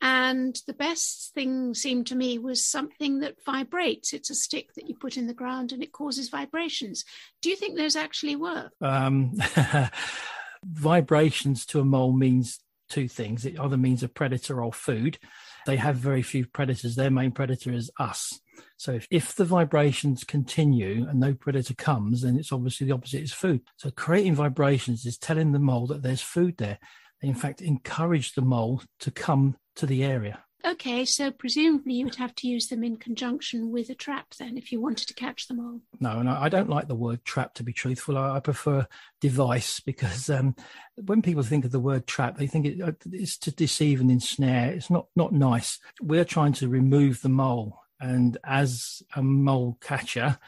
And 0.00 0.56
the 0.68 0.74
best 0.74 1.34
thing 1.34 1.74
seemed 1.74 2.06
to 2.08 2.14
me 2.14 2.38
was 2.38 2.64
something 2.64 3.18
that 3.20 3.42
vibrates. 3.44 4.12
It's 4.12 4.30
a 4.30 4.34
stick 4.34 4.74
that 4.74 4.88
you 4.88 4.94
put 4.94 5.16
in 5.16 5.26
the 5.26 5.34
ground 5.34 5.72
and 5.72 5.82
it 5.82 5.90
causes 5.90 6.28
vibrations. 6.28 7.04
Do 7.42 7.50
you 7.50 7.56
think 7.56 7.76
those 7.76 7.96
actually 7.96 8.36
work? 8.36 8.72
Um, 8.80 9.32
vibrations 10.64 11.66
to 11.66 11.80
a 11.80 11.84
mole 11.84 12.12
means 12.12 12.60
two 12.88 13.08
things. 13.08 13.44
It 13.44 13.58
either 13.58 13.76
means 13.76 14.02
a 14.02 14.08
predator 14.08 14.62
or 14.62 14.72
food. 14.72 15.18
They 15.66 15.76
have 15.76 15.96
very 15.96 16.22
few 16.22 16.46
predators. 16.46 16.96
Their 16.96 17.10
main 17.10 17.32
predator 17.32 17.72
is 17.72 17.90
us. 17.98 18.40
So 18.76 18.92
if, 18.92 19.06
if 19.10 19.34
the 19.34 19.44
vibrations 19.44 20.24
continue 20.24 21.06
and 21.08 21.20
no 21.20 21.34
predator 21.34 21.74
comes, 21.74 22.22
then 22.22 22.36
it's 22.36 22.52
obviously 22.52 22.86
the 22.86 22.94
opposite 22.94 23.22
is 23.22 23.32
food. 23.32 23.60
So 23.76 23.90
creating 23.90 24.34
vibrations 24.34 25.04
is 25.04 25.18
telling 25.18 25.52
the 25.52 25.58
mole 25.58 25.86
that 25.88 26.02
there's 26.02 26.22
food 26.22 26.56
there. 26.56 26.78
They 27.20 27.28
in 27.28 27.34
fact 27.34 27.60
encourage 27.60 28.34
the 28.34 28.42
mole 28.42 28.82
to 29.00 29.10
come 29.10 29.56
to 29.76 29.86
the 29.86 30.04
area. 30.04 30.42
Okay, 30.66 31.04
so 31.04 31.30
presumably 31.30 31.94
you 31.94 32.04
would 32.04 32.16
have 32.16 32.34
to 32.36 32.48
use 32.48 32.66
them 32.66 32.82
in 32.82 32.96
conjunction 32.96 33.70
with 33.70 33.90
a 33.90 33.94
trap 33.94 34.34
then 34.38 34.58
if 34.58 34.72
you 34.72 34.80
wanted 34.80 35.06
to 35.06 35.14
catch 35.14 35.46
them 35.46 35.60
all. 35.60 35.80
No, 36.00 36.18
and 36.18 36.28
I 36.28 36.48
don't 36.48 36.68
like 36.68 36.88
the 36.88 36.96
word 36.96 37.24
trap 37.24 37.54
to 37.54 37.62
be 37.62 37.72
truthful. 37.72 38.18
I, 38.18 38.40
prefer 38.40 38.86
device 39.20 39.78
because 39.78 40.28
um, 40.30 40.56
when 40.96 41.22
people 41.22 41.42
think 41.44 41.64
of 41.64 41.70
the 41.70 41.80
word 41.80 42.06
trap, 42.06 42.36
they 42.36 42.48
think 42.48 42.66
it, 42.66 42.80
uh, 42.80 42.92
it's 43.12 43.38
to 43.38 43.52
deceive 43.52 44.00
and 44.00 44.10
ensnare. 44.10 44.72
It's 44.72 44.90
not 44.90 45.06
not 45.14 45.32
nice. 45.32 45.78
We're 46.00 46.24
trying 46.24 46.54
to 46.54 46.68
remove 46.68 47.22
the 47.22 47.28
mole, 47.28 47.80
and 48.00 48.36
as 48.44 49.02
a 49.14 49.22
mole 49.22 49.78
catcher, 49.80 50.38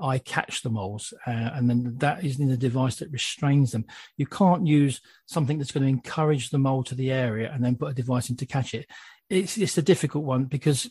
I 0.00 0.18
catch 0.18 0.62
the 0.62 0.70
moles, 0.70 1.12
uh, 1.26 1.30
and 1.30 1.68
then 1.68 1.96
that 1.98 2.24
is 2.24 2.38
in 2.38 2.48
the 2.48 2.56
device 2.56 2.96
that 2.96 3.10
restrains 3.10 3.72
them. 3.72 3.84
You 4.16 4.26
can't 4.26 4.66
use 4.66 5.00
something 5.26 5.58
that's 5.58 5.72
going 5.72 5.82
to 5.82 5.88
encourage 5.88 6.50
the 6.50 6.58
mole 6.58 6.84
to 6.84 6.94
the 6.94 7.10
area 7.10 7.50
and 7.52 7.64
then 7.64 7.76
put 7.76 7.90
a 7.90 7.94
device 7.94 8.30
in 8.30 8.36
to 8.36 8.46
catch 8.46 8.74
it 8.74 8.86
it's 9.30 9.58
it's 9.58 9.76
a 9.76 9.82
difficult 9.82 10.24
one 10.24 10.44
because 10.44 10.90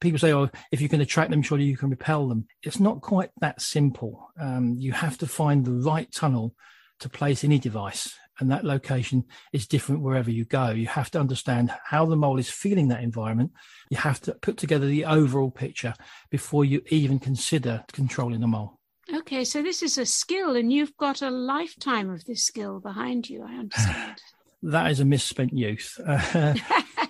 people 0.00 0.18
say, 0.18 0.32
"Oh, 0.32 0.50
if 0.72 0.80
you 0.80 0.88
can 0.88 1.00
attract 1.00 1.30
them, 1.30 1.42
surely 1.42 1.64
you 1.64 1.76
can 1.76 1.90
repel 1.90 2.28
them." 2.28 2.46
It's 2.62 2.80
not 2.80 3.00
quite 3.00 3.30
that 3.40 3.60
simple. 3.60 4.28
Um, 4.40 4.74
you 4.78 4.92
have 4.92 5.18
to 5.18 5.26
find 5.26 5.64
the 5.64 5.72
right 5.72 6.10
tunnel 6.12 6.54
to 6.98 7.08
place 7.08 7.44
any 7.44 7.58
device, 7.58 8.12
and 8.40 8.50
that 8.50 8.64
location 8.64 9.24
is 9.52 9.66
different 9.66 10.02
wherever 10.02 10.30
you 10.30 10.44
go. 10.44 10.70
You 10.70 10.88
have 10.88 11.10
to 11.12 11.20
understand 11.20 11.72
how 11.84 12.06
the 12.06 12.16
mole 12.16 12.38
is 12.38 12.50
feeling 12.50 12.88
that 12.88 13.02
environment. 13.02 13.52
You 13.88 13.98
have 13.98 14.20
to 14.22 14.34
put 14.34 14.56
together 14.56 14.86
the 14.86 15.04
overall 15.04 15.50
picture 15.50 15.94
before 16.30 16.64
you 16.64 16.82
even 16.88 17.18
consider 17.18 17.84
controlling 17.92 18.40
the 18.40 18.48
mole. 18.48 18.80
Okay, 19.12 19.44
so 19.44 19.62
this 19.62 19.82
is 19.82 19.96
a 19.96 20.06
skill, 20.06 20.56
and 20.56 20.72
you've 20.72 20.96
got 20.96 21.22
a 21.22 21.30
lifetime 21.30 22.10
of 22.10 22.24
this 22.24 22.44
skill 22.44 22.80
behind 22.80 23.28
you. 23.28 23.44
I 23.44 23.54
understand. 23.54 24.20
that 24.62 24.90
is 24.90 25.00
a 25.00 25.04
misspent 25.04 25.56
youth. 25.56 25.98
Uh, 26.04 26.54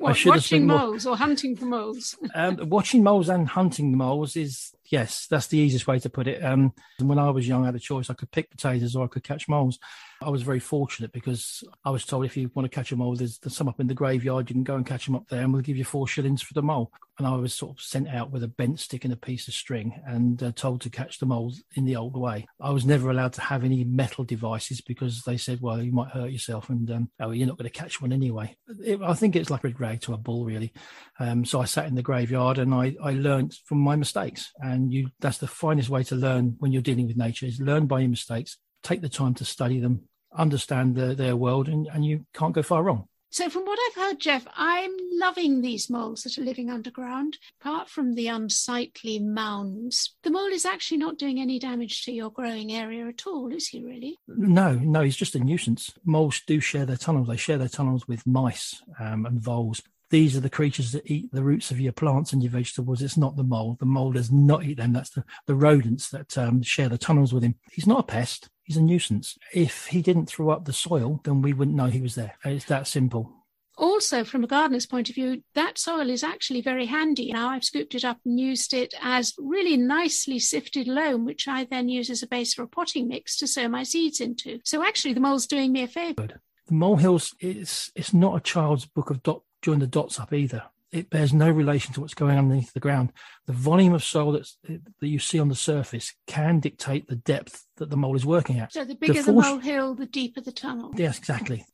what, 0.00 0.24
watching 0.24 0.66
moles 0.66 1.06
or 1.06 1.16
hunting 1.16 1.56
for 1.56 1.66
moles? 1.66 2.16
um, 2.34 2.58
watching 2.68 3.02
moles 3.02 3.28
and 3.28 3.48
hunting 3.48 3.96
moles 3.96 4.36
is 4.36 4.72
yes, 4.90 5.26
that's 5.30 5.46
the 5.46 5.58
easiest 5.58 5.86
way 5.86 5.98
to 6.00 6.10
put 6.10 6.26
it. 6.26 6.44
Um, 6.44 6.72
when 6.98 7.18
I 7.18 7.30
was 7.30 7.48
young, 7.48 7.62
I 7.62 7.66
had 7.66 7.74
a 7.74 7.80
choice: 7.80 8.10
I 8.10 8.14
could 8.14 8.30
pick 8.30 8.50
potatoes 8.50 8.94
or 8.94 9.04
I 9.04 9.08
could 9.08 9.24
catch 9.24 9.48
moles. 9.48 9.78
I 10.22 10.28
was 10.28 10.42
very 10.42 10.60
fortunate 10.60 11.12
because 11.12 11.64
I 11.82 11.90
was 11.90 12.04
told 12.04 12.26
if 12.26 12.36
you 12.36 12.50
want 12.54 12.70
to 12.70 12.74
catch 12.74 12.92
a 12.92 12.96
mole, 12.96 13.16
there's, 13.16 13.38
there's 13.38 13.56
some 13.56 13.68
up 13.68 13.80
in 13.80 13.86
the 13.86 13.94
graveyard. 13.94 14.50
You 14.50 14.54
can 14.54 14.64
go 14.64 14.74
and 14.74 14.84
catch 14.84 15.06
them 15.06 15.16
up 15.16 15.26
there, 15.28 15.40
and 15.40 15.52
we'll 15.52 15.62
give 15.62 15.78
you 15.78 15.84
four 15.84 16.06
shillings 16.06 16.42
for 16.42 16.52
the 16.52 16.62
mole. 16.62 16.92
And 17.18 17.26
I 17.26 17.36
was 17.36 17.54
sort 17.54 17.76
of 17.76 17.82
sent 17.82 18.08
out 18.08 18.30
with 18.30 18.42
a 18.42 18.48
bent 18.48 18.80
stick 18.80 19.04
and 19.04 19.12
a 19.12 19.16
piece 19.16 19.48
of 19.48 19.54
string, 19.54 19.98
and 20.06 20.42
uh, 20.42 20.52
told 20.52 20.82
to 20.82 20.90
catch 20.90 21.18
the 21.18 21.26
moles 21.26 21.62
in 21.74 21.84
the 21.86 21.96
old 21.96 22.16
way. 22.16 22.46
I 22.60 22.70
was 22.70 22.84
never 22.84 23.10
allowed 23.10 23.32
to 23.34 23.40
have 23.40 23.64
any 23.64 23.84
metal 23.84 24.24
devices 24.24 24.80
because 24.80 25.22
they 25.22 25.36
said, 25.38 25.60
"Well, 25.60 25.82
you 25.82 25.92
might 25.92 26.10
hurt 26.10 26.32
yourself," 26.32 26.68
and 26.68 26.90
um, 26.90 27.10
oh, 27.20 27.30
you're 27.30 27.46
not 27.46 27.56
going 27.56 27.70
to 27.70 27.78
catch 27.78 28.02
one 28.02 28.12
anyway. 28.12 28.56
It, 28.84 29.00
I 29.02 29.14
think 29.14 29.36
it's 29.36 29.50
like 29.50 29.64
a 29.64 29.70
drag 29.70 30.02
to 30.02 30.14
a 30.14 30.18
bull, 30.18 30.44
really. 30.44 30.72
Um, 31.18 31.44
so 31.44 31.60
I 31.60 31.64
sat 31.64 31.86
in 31.86 31.94
the 31.94 32.02
graveyard 32.02 32.58
and 32.58 32.74
I 32.74 32.94
I 33.02 33.12
learned 33.12 33.54
from 33.64 33.78
my 33.78 33.96
mistakes, 33.96 34.52
and 34.82 34.92
you 34.92 35.10
that's 35.20 35.38
the 35.38 35.46
finest 35.46 35.88
way 35.88 36.02
to 36.02 36.14
learn 36.14 36.56
when 36.58 36.72
you're 36.72 36.82
dealing 36.82 37.06
with 37.06 37.16
nature 37.16 37.46
is 37.46 37.60
learn 37.60 37.86
by 37.86 38.00
your 38.00 38.08
mistakes 38.08 38.56
take 38.82 39.02
the 39.02 39.08
time 39.08 39.34
to 39.34 39.44
study 39.44 39.78
them 39.78 40.02
understand 40.36 40.94
the, 40.94 41.14
their 41.14 41.36
world, 41.36 41.68
and, 41.68 41.88
and 41.92 42.04
you 42.04 42.26
can't 42.34 42.54
go 42.54 42.62
far 42.62 42.82
wrong. 42.82 43.06
So, 43.32 43.48
from 43.48 43.64
what 43.64 43.78
I've 43.78 44.02
heard, 44.02 44.18
Jeff, 44.18 44.44
I'm 44.56 44.90
loving 45.12 45.60
these 45.60 45.88
moles 45.88 46.22
that 46.22 46.36
are 46.36 46.42
living 46.42 46.68
underground. 46.68 47.38
Apart 47.60 47.88
from 47.88 48.14
the 48.14 48.26
unsightly 48.26 49.20
mounds, 49.20 50.16
the 50.24 50.30
mole 50.30 50.46
is 50.46 50.66
actually 50.66 50.98
not 50.98 51.16
doing 51.16 51.38
any 51.38 51.60
damage 51.60 52.04
to 52.04 52.12
your 52.12 52.30
growing 52.30 52.72
area 52.72 53.06
at 53.06 53.28
all, 53.28 53.52
is 53.52 53.68
he 53.68 53.84
really? 53.84 54.16
No, 54.26 54.74
no, 54.74 55.02
he's 55.02 55.16
just 55.16 55.36
a 55.36 55.38
nuisance. 55.38 55.92
Moles 56.04 56.42
do 56.44 56.58
share 56.58 56.84
their 56.84 56.96
tunnels. 56.96 57.28
They 57.28 57.36
share 57.36 57.58
their 57.58 57.68
tunnels 57.68 58.08
with 58.08 58.26
mice 58.26 58.82
um, 58.98 59.24
and 59.26 59.40
voles. 59.40 59.80
These 60.10 60.36
are 60.36 60.40
the 60.40 60.50
creatures 60.50 60.92
that 60.92 61.10
eat 61.10 61.32
the 61.32 61.44
roots 61.44 61.70
of 61.70 61.80
your 61.80 61.92
plants 61.92 62.32
and 62.32 62.42
your 62.42 62.52
vegetables. 62.52 63.00
It's 63.00 63.16
not 63.16 63.36
the 63.36 63.44
mole. 63.44 63.76
The 63.78 63.86
mole 63.86 64.12
does 64.12 64.30
not 64.30 64.64
eat 64.64 64.78
them. 64.78 64.92
That's 64.92 65.10
the, 65.10 65.24
the 65.46 65.54
rodents 65.54 66.10
that 66.10 66.36
um, 66.36 66.62
share 66.62 66.88
the 66.88 66.98
tunnels 66.98 67.32
with 67.32 67.44
him. 67.44 67.54
He's 67.70 67.86
not 67.86 68.00
a 68.00 68.04
pest 68.04 68.48
he's 68.70 68.76
a 68.76 68.82
nuisance. 68.82 69.36
If 69.52 69.86
he 69.86 70.00
didn't 70.00 70.26
throw 70.26 70.50
up 70.50 70.64
the 70.64 70.72
soil, 70.72 71.20
then 71.24 71.42
we 71.42 71.52
wouldn't 71.52 71.76
know 71.76 71.86
he 71.86 72.00
was 72.00 72.14
there. 72.14 72.36
It's 72.44 72.66
that 72.66 72.86
simple. 72.86 73.32
Also, 73.76 74.22
from 74.22 74.44
a 74.44 74.46
gardener's 74.46 74.86
point 74.86 75.08
of 75.08 75.16
view, 75.16 75.42
that 75.54 75.76
soil 75.76 76.08
is 76.08 76.22
actually 76.22 76.60
very 76.60 76.86
handy. 76.86 77.32
Now, 77.32 77.48
I've 77.48 77.64
scooped 77.64 77.96
it 77.96 78.04
up 78.04 78.18
and 78.24 78.38
used 78.38 78.72
it 78.72 78.94
as 79.02 79.34
really 79.38 79.76
nicely 79.76 80.38
sifted 80.38 80.86
loam, 80.86 81.24
which 81.24 81.48
I 81.48 81.64
then 81.64 81.88
use 81.88 82.10
as 82.10 82.22
a 82.22 82.28
base 82.28 82.54
for 82.54 82.62
a 82.62 82.68
potting 82.68 83.08
mix 83.08 83.36
to 83.38 83.48
sow 83.48 83.68
my 83.68 83.82
seeds 83.82 84.20
into. 84.20 84.60
So, 84.64 84.84
actually, 84.84 85.14
the 85.14 85.20
mole's 85.20 85.48
doing 85.48 85.72
me 85.72 85.82
a 85.82 85.88
favour. 85.88 86.28
The 86.68 86.74
molehills, 86.74 87.34
it's, 87.40 87.90
it's 87.96 88.14
not 88.14 88.36
a 88.36 88.40
child's 88.40 88.86
book 88.86 89.10
of 89.10 89.24
dot, 89.24 89.42
join 89.62 89.78
the 89.78 89.86
dots 89.86 90.18
up 90.18 90.32
either 90.32 90.64
it 90.92 91.10
bears 91.10 91.32
no 91.32 91.50
relation 91.50 91.92
to 91.94 92.00
what's 92.00 92.14
going 92.14 92.32
on 92.32 92.44
underneath 92.44 92.72
the 92.72 92.80
ground. 92.80 93.12
The 93.46 93.52
volume 93.52 93.94
of 93.94 94.02
soil 94.02 94.32
that's, 94.32 94.58
that 94.64 95.06
you 95.06 95.18
see 95.18 95.38
on 95.38 95.48
the 95.48 95.54
surface 95.54 96.14
can 96.26 96.60
dictate 96.60 97.06
the 97.06 97.16
depth 97.16 97.66
that 97.76 97.90
the 97.90 97.96
mole 97.96 98.16
is 98.16 98.26
working 98.26 98.58
at. 98.58 98.72
So 98.72 98.84
the 98.84 98.94
bigger 98.94 99.14
the, 99.14 99.32
force, 99.32 99.46
the 99.46 99.50
molehill, 99.50 99.94
the 99.94 100.06
deeper 100.06 100.40
the 100.40 100.52
tunnel. 100.52 100.92
Yes, 100.96 101.18
exactly. 101.18 101.64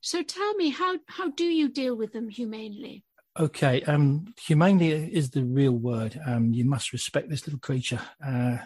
So 0.00 0.22
tell 0.22 0.54
me, 0.54 0.70
how 0.70 0.96
how 1.08 1.30
do 1.30 1.44
you 1.44 1.68
deal 1.68 1.96
with 1.96 2.12
them 2.12 2.28
humanely? 2.28 3.04
Okay, 3.38 3.82
um, 3.82 4.32
humanely 4.40 4.90
is 4.90 5.30
the 5.30 5.44
real 5.44 5.72
word. 5.72 6.18
Um, 6.26 6.52
you 6.52 6.64
must 6.64 6.92
respect 6.92 7.28
this 7.28 7.46
little 7.46 7.60
creature. 7.60 8.00
Uh, 8.24 8.58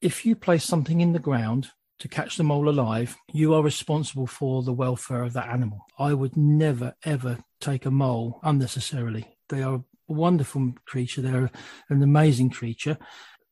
if 0.00 0.26
you 0.26 0.36
place 0.36 0.64
something 0.64 1.00
in 1.00 1.12
the 1.12 1.18
ground 1.18 1.70
to 2.02 2.08
catch 2.08 2.36
the 2.36 2.42
mole 2.42 2.68
alive, 2.68 3.16
you 3.32 3.54
are 3.54 3.62
responsible 3.62 4.26
for 4.26 4.64
the 4.64 4.72
welfare 4.72 5.22
of 5.22 5.34
that 5.34 5.48
animal. 5.48 5.86
I 6.00 6.14
would 6.14 6.36
never, 6.36 6.96
ever 7.04 7.38
take 7.60 7.86
a 7.86 7.92
mole 7.92 8.40
unnecessarily. 8.42 9.38
They 9.48 9.62
are 9.62 9.76
a 9.76 9.84
wonderful 10.12 10.74
creature. 10.84 11.22
They're 11.22 11.52
an 11.88 12.02
amazing 12.02 12.50
creature. 12.50 12.98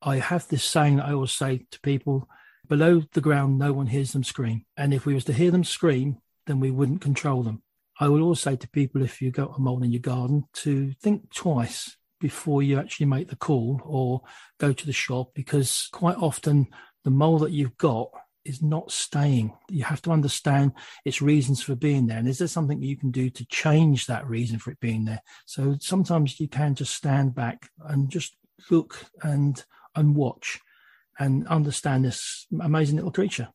I 0.03 0.17
have 0.17 0.49
this 0.49 0.65
saying 0.65 0.97
that 0.97 1.07
I 1.07 1.13
always 1.13 1.31
say 1.31 1.65
to 1.71 1.81
people 1.83 2.29
below 2.67 3.05
the 3.13 3.21
ground, 3.21 3.57
no 3.57 3.73
one 3.73 3.87
hears 3.87 4.15
them 4.15 4.25
scream. 4.25 4.65
And 4.77 4.93
if 4.93 5.07
we 5.07 5.15
was 5.15 5.27
to 5.27 5.33
hear 5.33 5.53
them 5.53 5.63
scream, 5.63 6.19
then 6.49 6.59
we 6.59 6.73
wouldn't 6.73 7.03
control 7.03 7.45
them. 7.45 7.63
I 8.01 8.09
would 8.09 8.21
always 8.21 8.41
say 8.41 8.57
to 8.57 8.69
people 8.71 9.01
if 9.01 9.23
you 9.23 9.31
got 9.31 9.57
a 9.57 9.61
mole 9.61 9.85
in 9.85 9.93
your 9.93 10.01
garden 10.01 10.43
to 10.55 10.91
think 11.01 11.33
twice 11.33 11.97
before 12.19 12.65
you 12.65 12.81
actually 12.81 13.07
make 13.07 13.29
the 13.29 13.37
call 13.37 13.81
or 13.85 14.23
go 14.59 14.73
to 14.73 14.87
the 14.87 14.93
shop 14.93 15.35
because 15.37 15.89
quite 15.93 16.17
often 16.17 16.67
the 17.05 17.11
mole 17.11 17.39
that 17.39 17.53
you've 17.53 17.77
got 17.77 18.11
is 18.45 18.63
not 18.63 18.91
staying. 18.91 19.53
You 19.69 19.85
have 19.85 20.03
to 20.03 20.13
understand 20.13 20.73
its 21.05 21.23
reasons 21.23 21.63
for 21.63 21.75
being 21.75 22.07
there. 22.07 22.19
And 22.19 22.29
is 22.29 22.39
there 22.39 22.49
something 22.49 22.83
you 22.83 22.97
can 22.97 23.11
do 23.11 23.31
to 23.31 23.47
change 23.47 24.07
that 24.07 24.27
reason 24.29 24.59
for 24.59 24.71
it 24.71 24.81
being 24.81 25.05
there? 25.05 25.23
So 25.47 25.77
sometimes 25.81 26.41
you 26.41 26.49
can 26.49 26.75
just 26.75 26.95
stand 26.95 27.35
back 27.35 27.71
and 27.87 28.11
just 28.11 28.37
look 28.71 29.05
and 29.23 29.63
and 29.95 30.15
watch 30.15 30.61
and 31.19 31.47
understand 31.49 32.05
this 32.05 32.47
amazing 32.61 32.97
little 32.97 33.13
creature. 33.13 33.49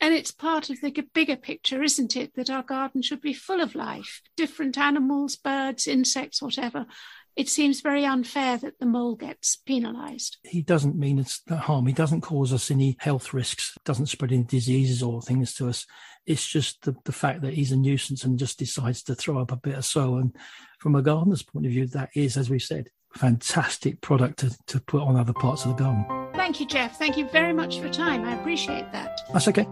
And 0.00 0.12
it's 0.12 0.32
part 0.32 0.68
of 0.68 0.80
the 0.80 0.90
bigger 1.14 1.36
picture, 1.36 1.80
isn't 1.80 2.16
it? 2.16 2.34
That 2.34 2.50
our 2.50 2.64
garden 2.64 3.02
should 3.02 3.20
be 3.20 3.32
full 3.32 3.60
of 3.60 3.76
life, 3.76 4.20
different 4.36 4.76
animals, 4.76 5.36
birds, 5.36 5.86
insects, 5.86 6.42
whatever, 6.42 6.86
it 7.34 7.48
seems 7.48 7.80
very 7.80 8.04
unfair 8.04 8.58
that 8.58 8.78
the 8.78 8.86
mole 8.86 9.16
gets 9.16 9.56
penalised. 9.56 10.36
He 10.44 10.62
doesn't 10.62 10.98
mean 10.98 11.18
it's 11.18 11.42
harm. 11.48 11.86
He 11.86 11.92
doesn't 11.92 12.20
cause 12.20 12.52
us 12.52 12.70
any 12.70 12.96
health 13.00 13.32
risks, 13.32 13.76
doesn't 13.84 14.06
spread 14.06 14.32
any 14.32 14.44
diseases 14.44 15.02
or 15.02 15.22
things 15.22 15.54
to 15.54 15.68
us. 15.68 15.86
It's 16.26 16.46
just 16.46 16.82
the, 16.82 16.94
the 17.04 17.12
fact 17.12 17.40
that 17.42 17.54
he's 17.54 17.72
a 17.72 17.76
nuisance 17.76 18.24
and 18.24 18.38
just 18.38 18.58
decides 18.58 19.02
to 19.04 19.14
throw 19.14 19.38
up 19.38 19.50
a 19.50 19.56
bit 19.56 19.76
of 19.76 19.84
soil. 19.84 20.18
And 20.18 20.36
from 20.78 20.94
a 20.94 21.02
gardener's 21.02 21.42
point 21.42 21.66
of 21.66 21.72
view, 21.72 21.86
that 21.88 22.10
is, 22.14 22.36
as 22.36 22.50
we 22.50 22.58
said, 22.58 22.90
fantastic 23.16 24.00
product 24.00 24.38
to, 24.40 24.56
to 24.66 24.80
put 24.80 25.02
on 25.02 25.16
other 25.16 25.32
parts 25.32 25.64
of 25.64 25.76
the 25.76 25.82
garden. 25.82 26.04
Thank 26.34 26.60
you, 26.60 26.66
Jeff. 26.66 26.98
Thank 26.98 27.16
you 27.16 27.28
very 27.28 27.52
much 27.52 27.76
for 27.76 27.84
your 27.84 27.92
time. 27.92 28.24
I 28.24 28.38
appreciate 28.38 28.92
that. 28.92 29.20
That's 29.32 29.48
okay. 29.48 29.66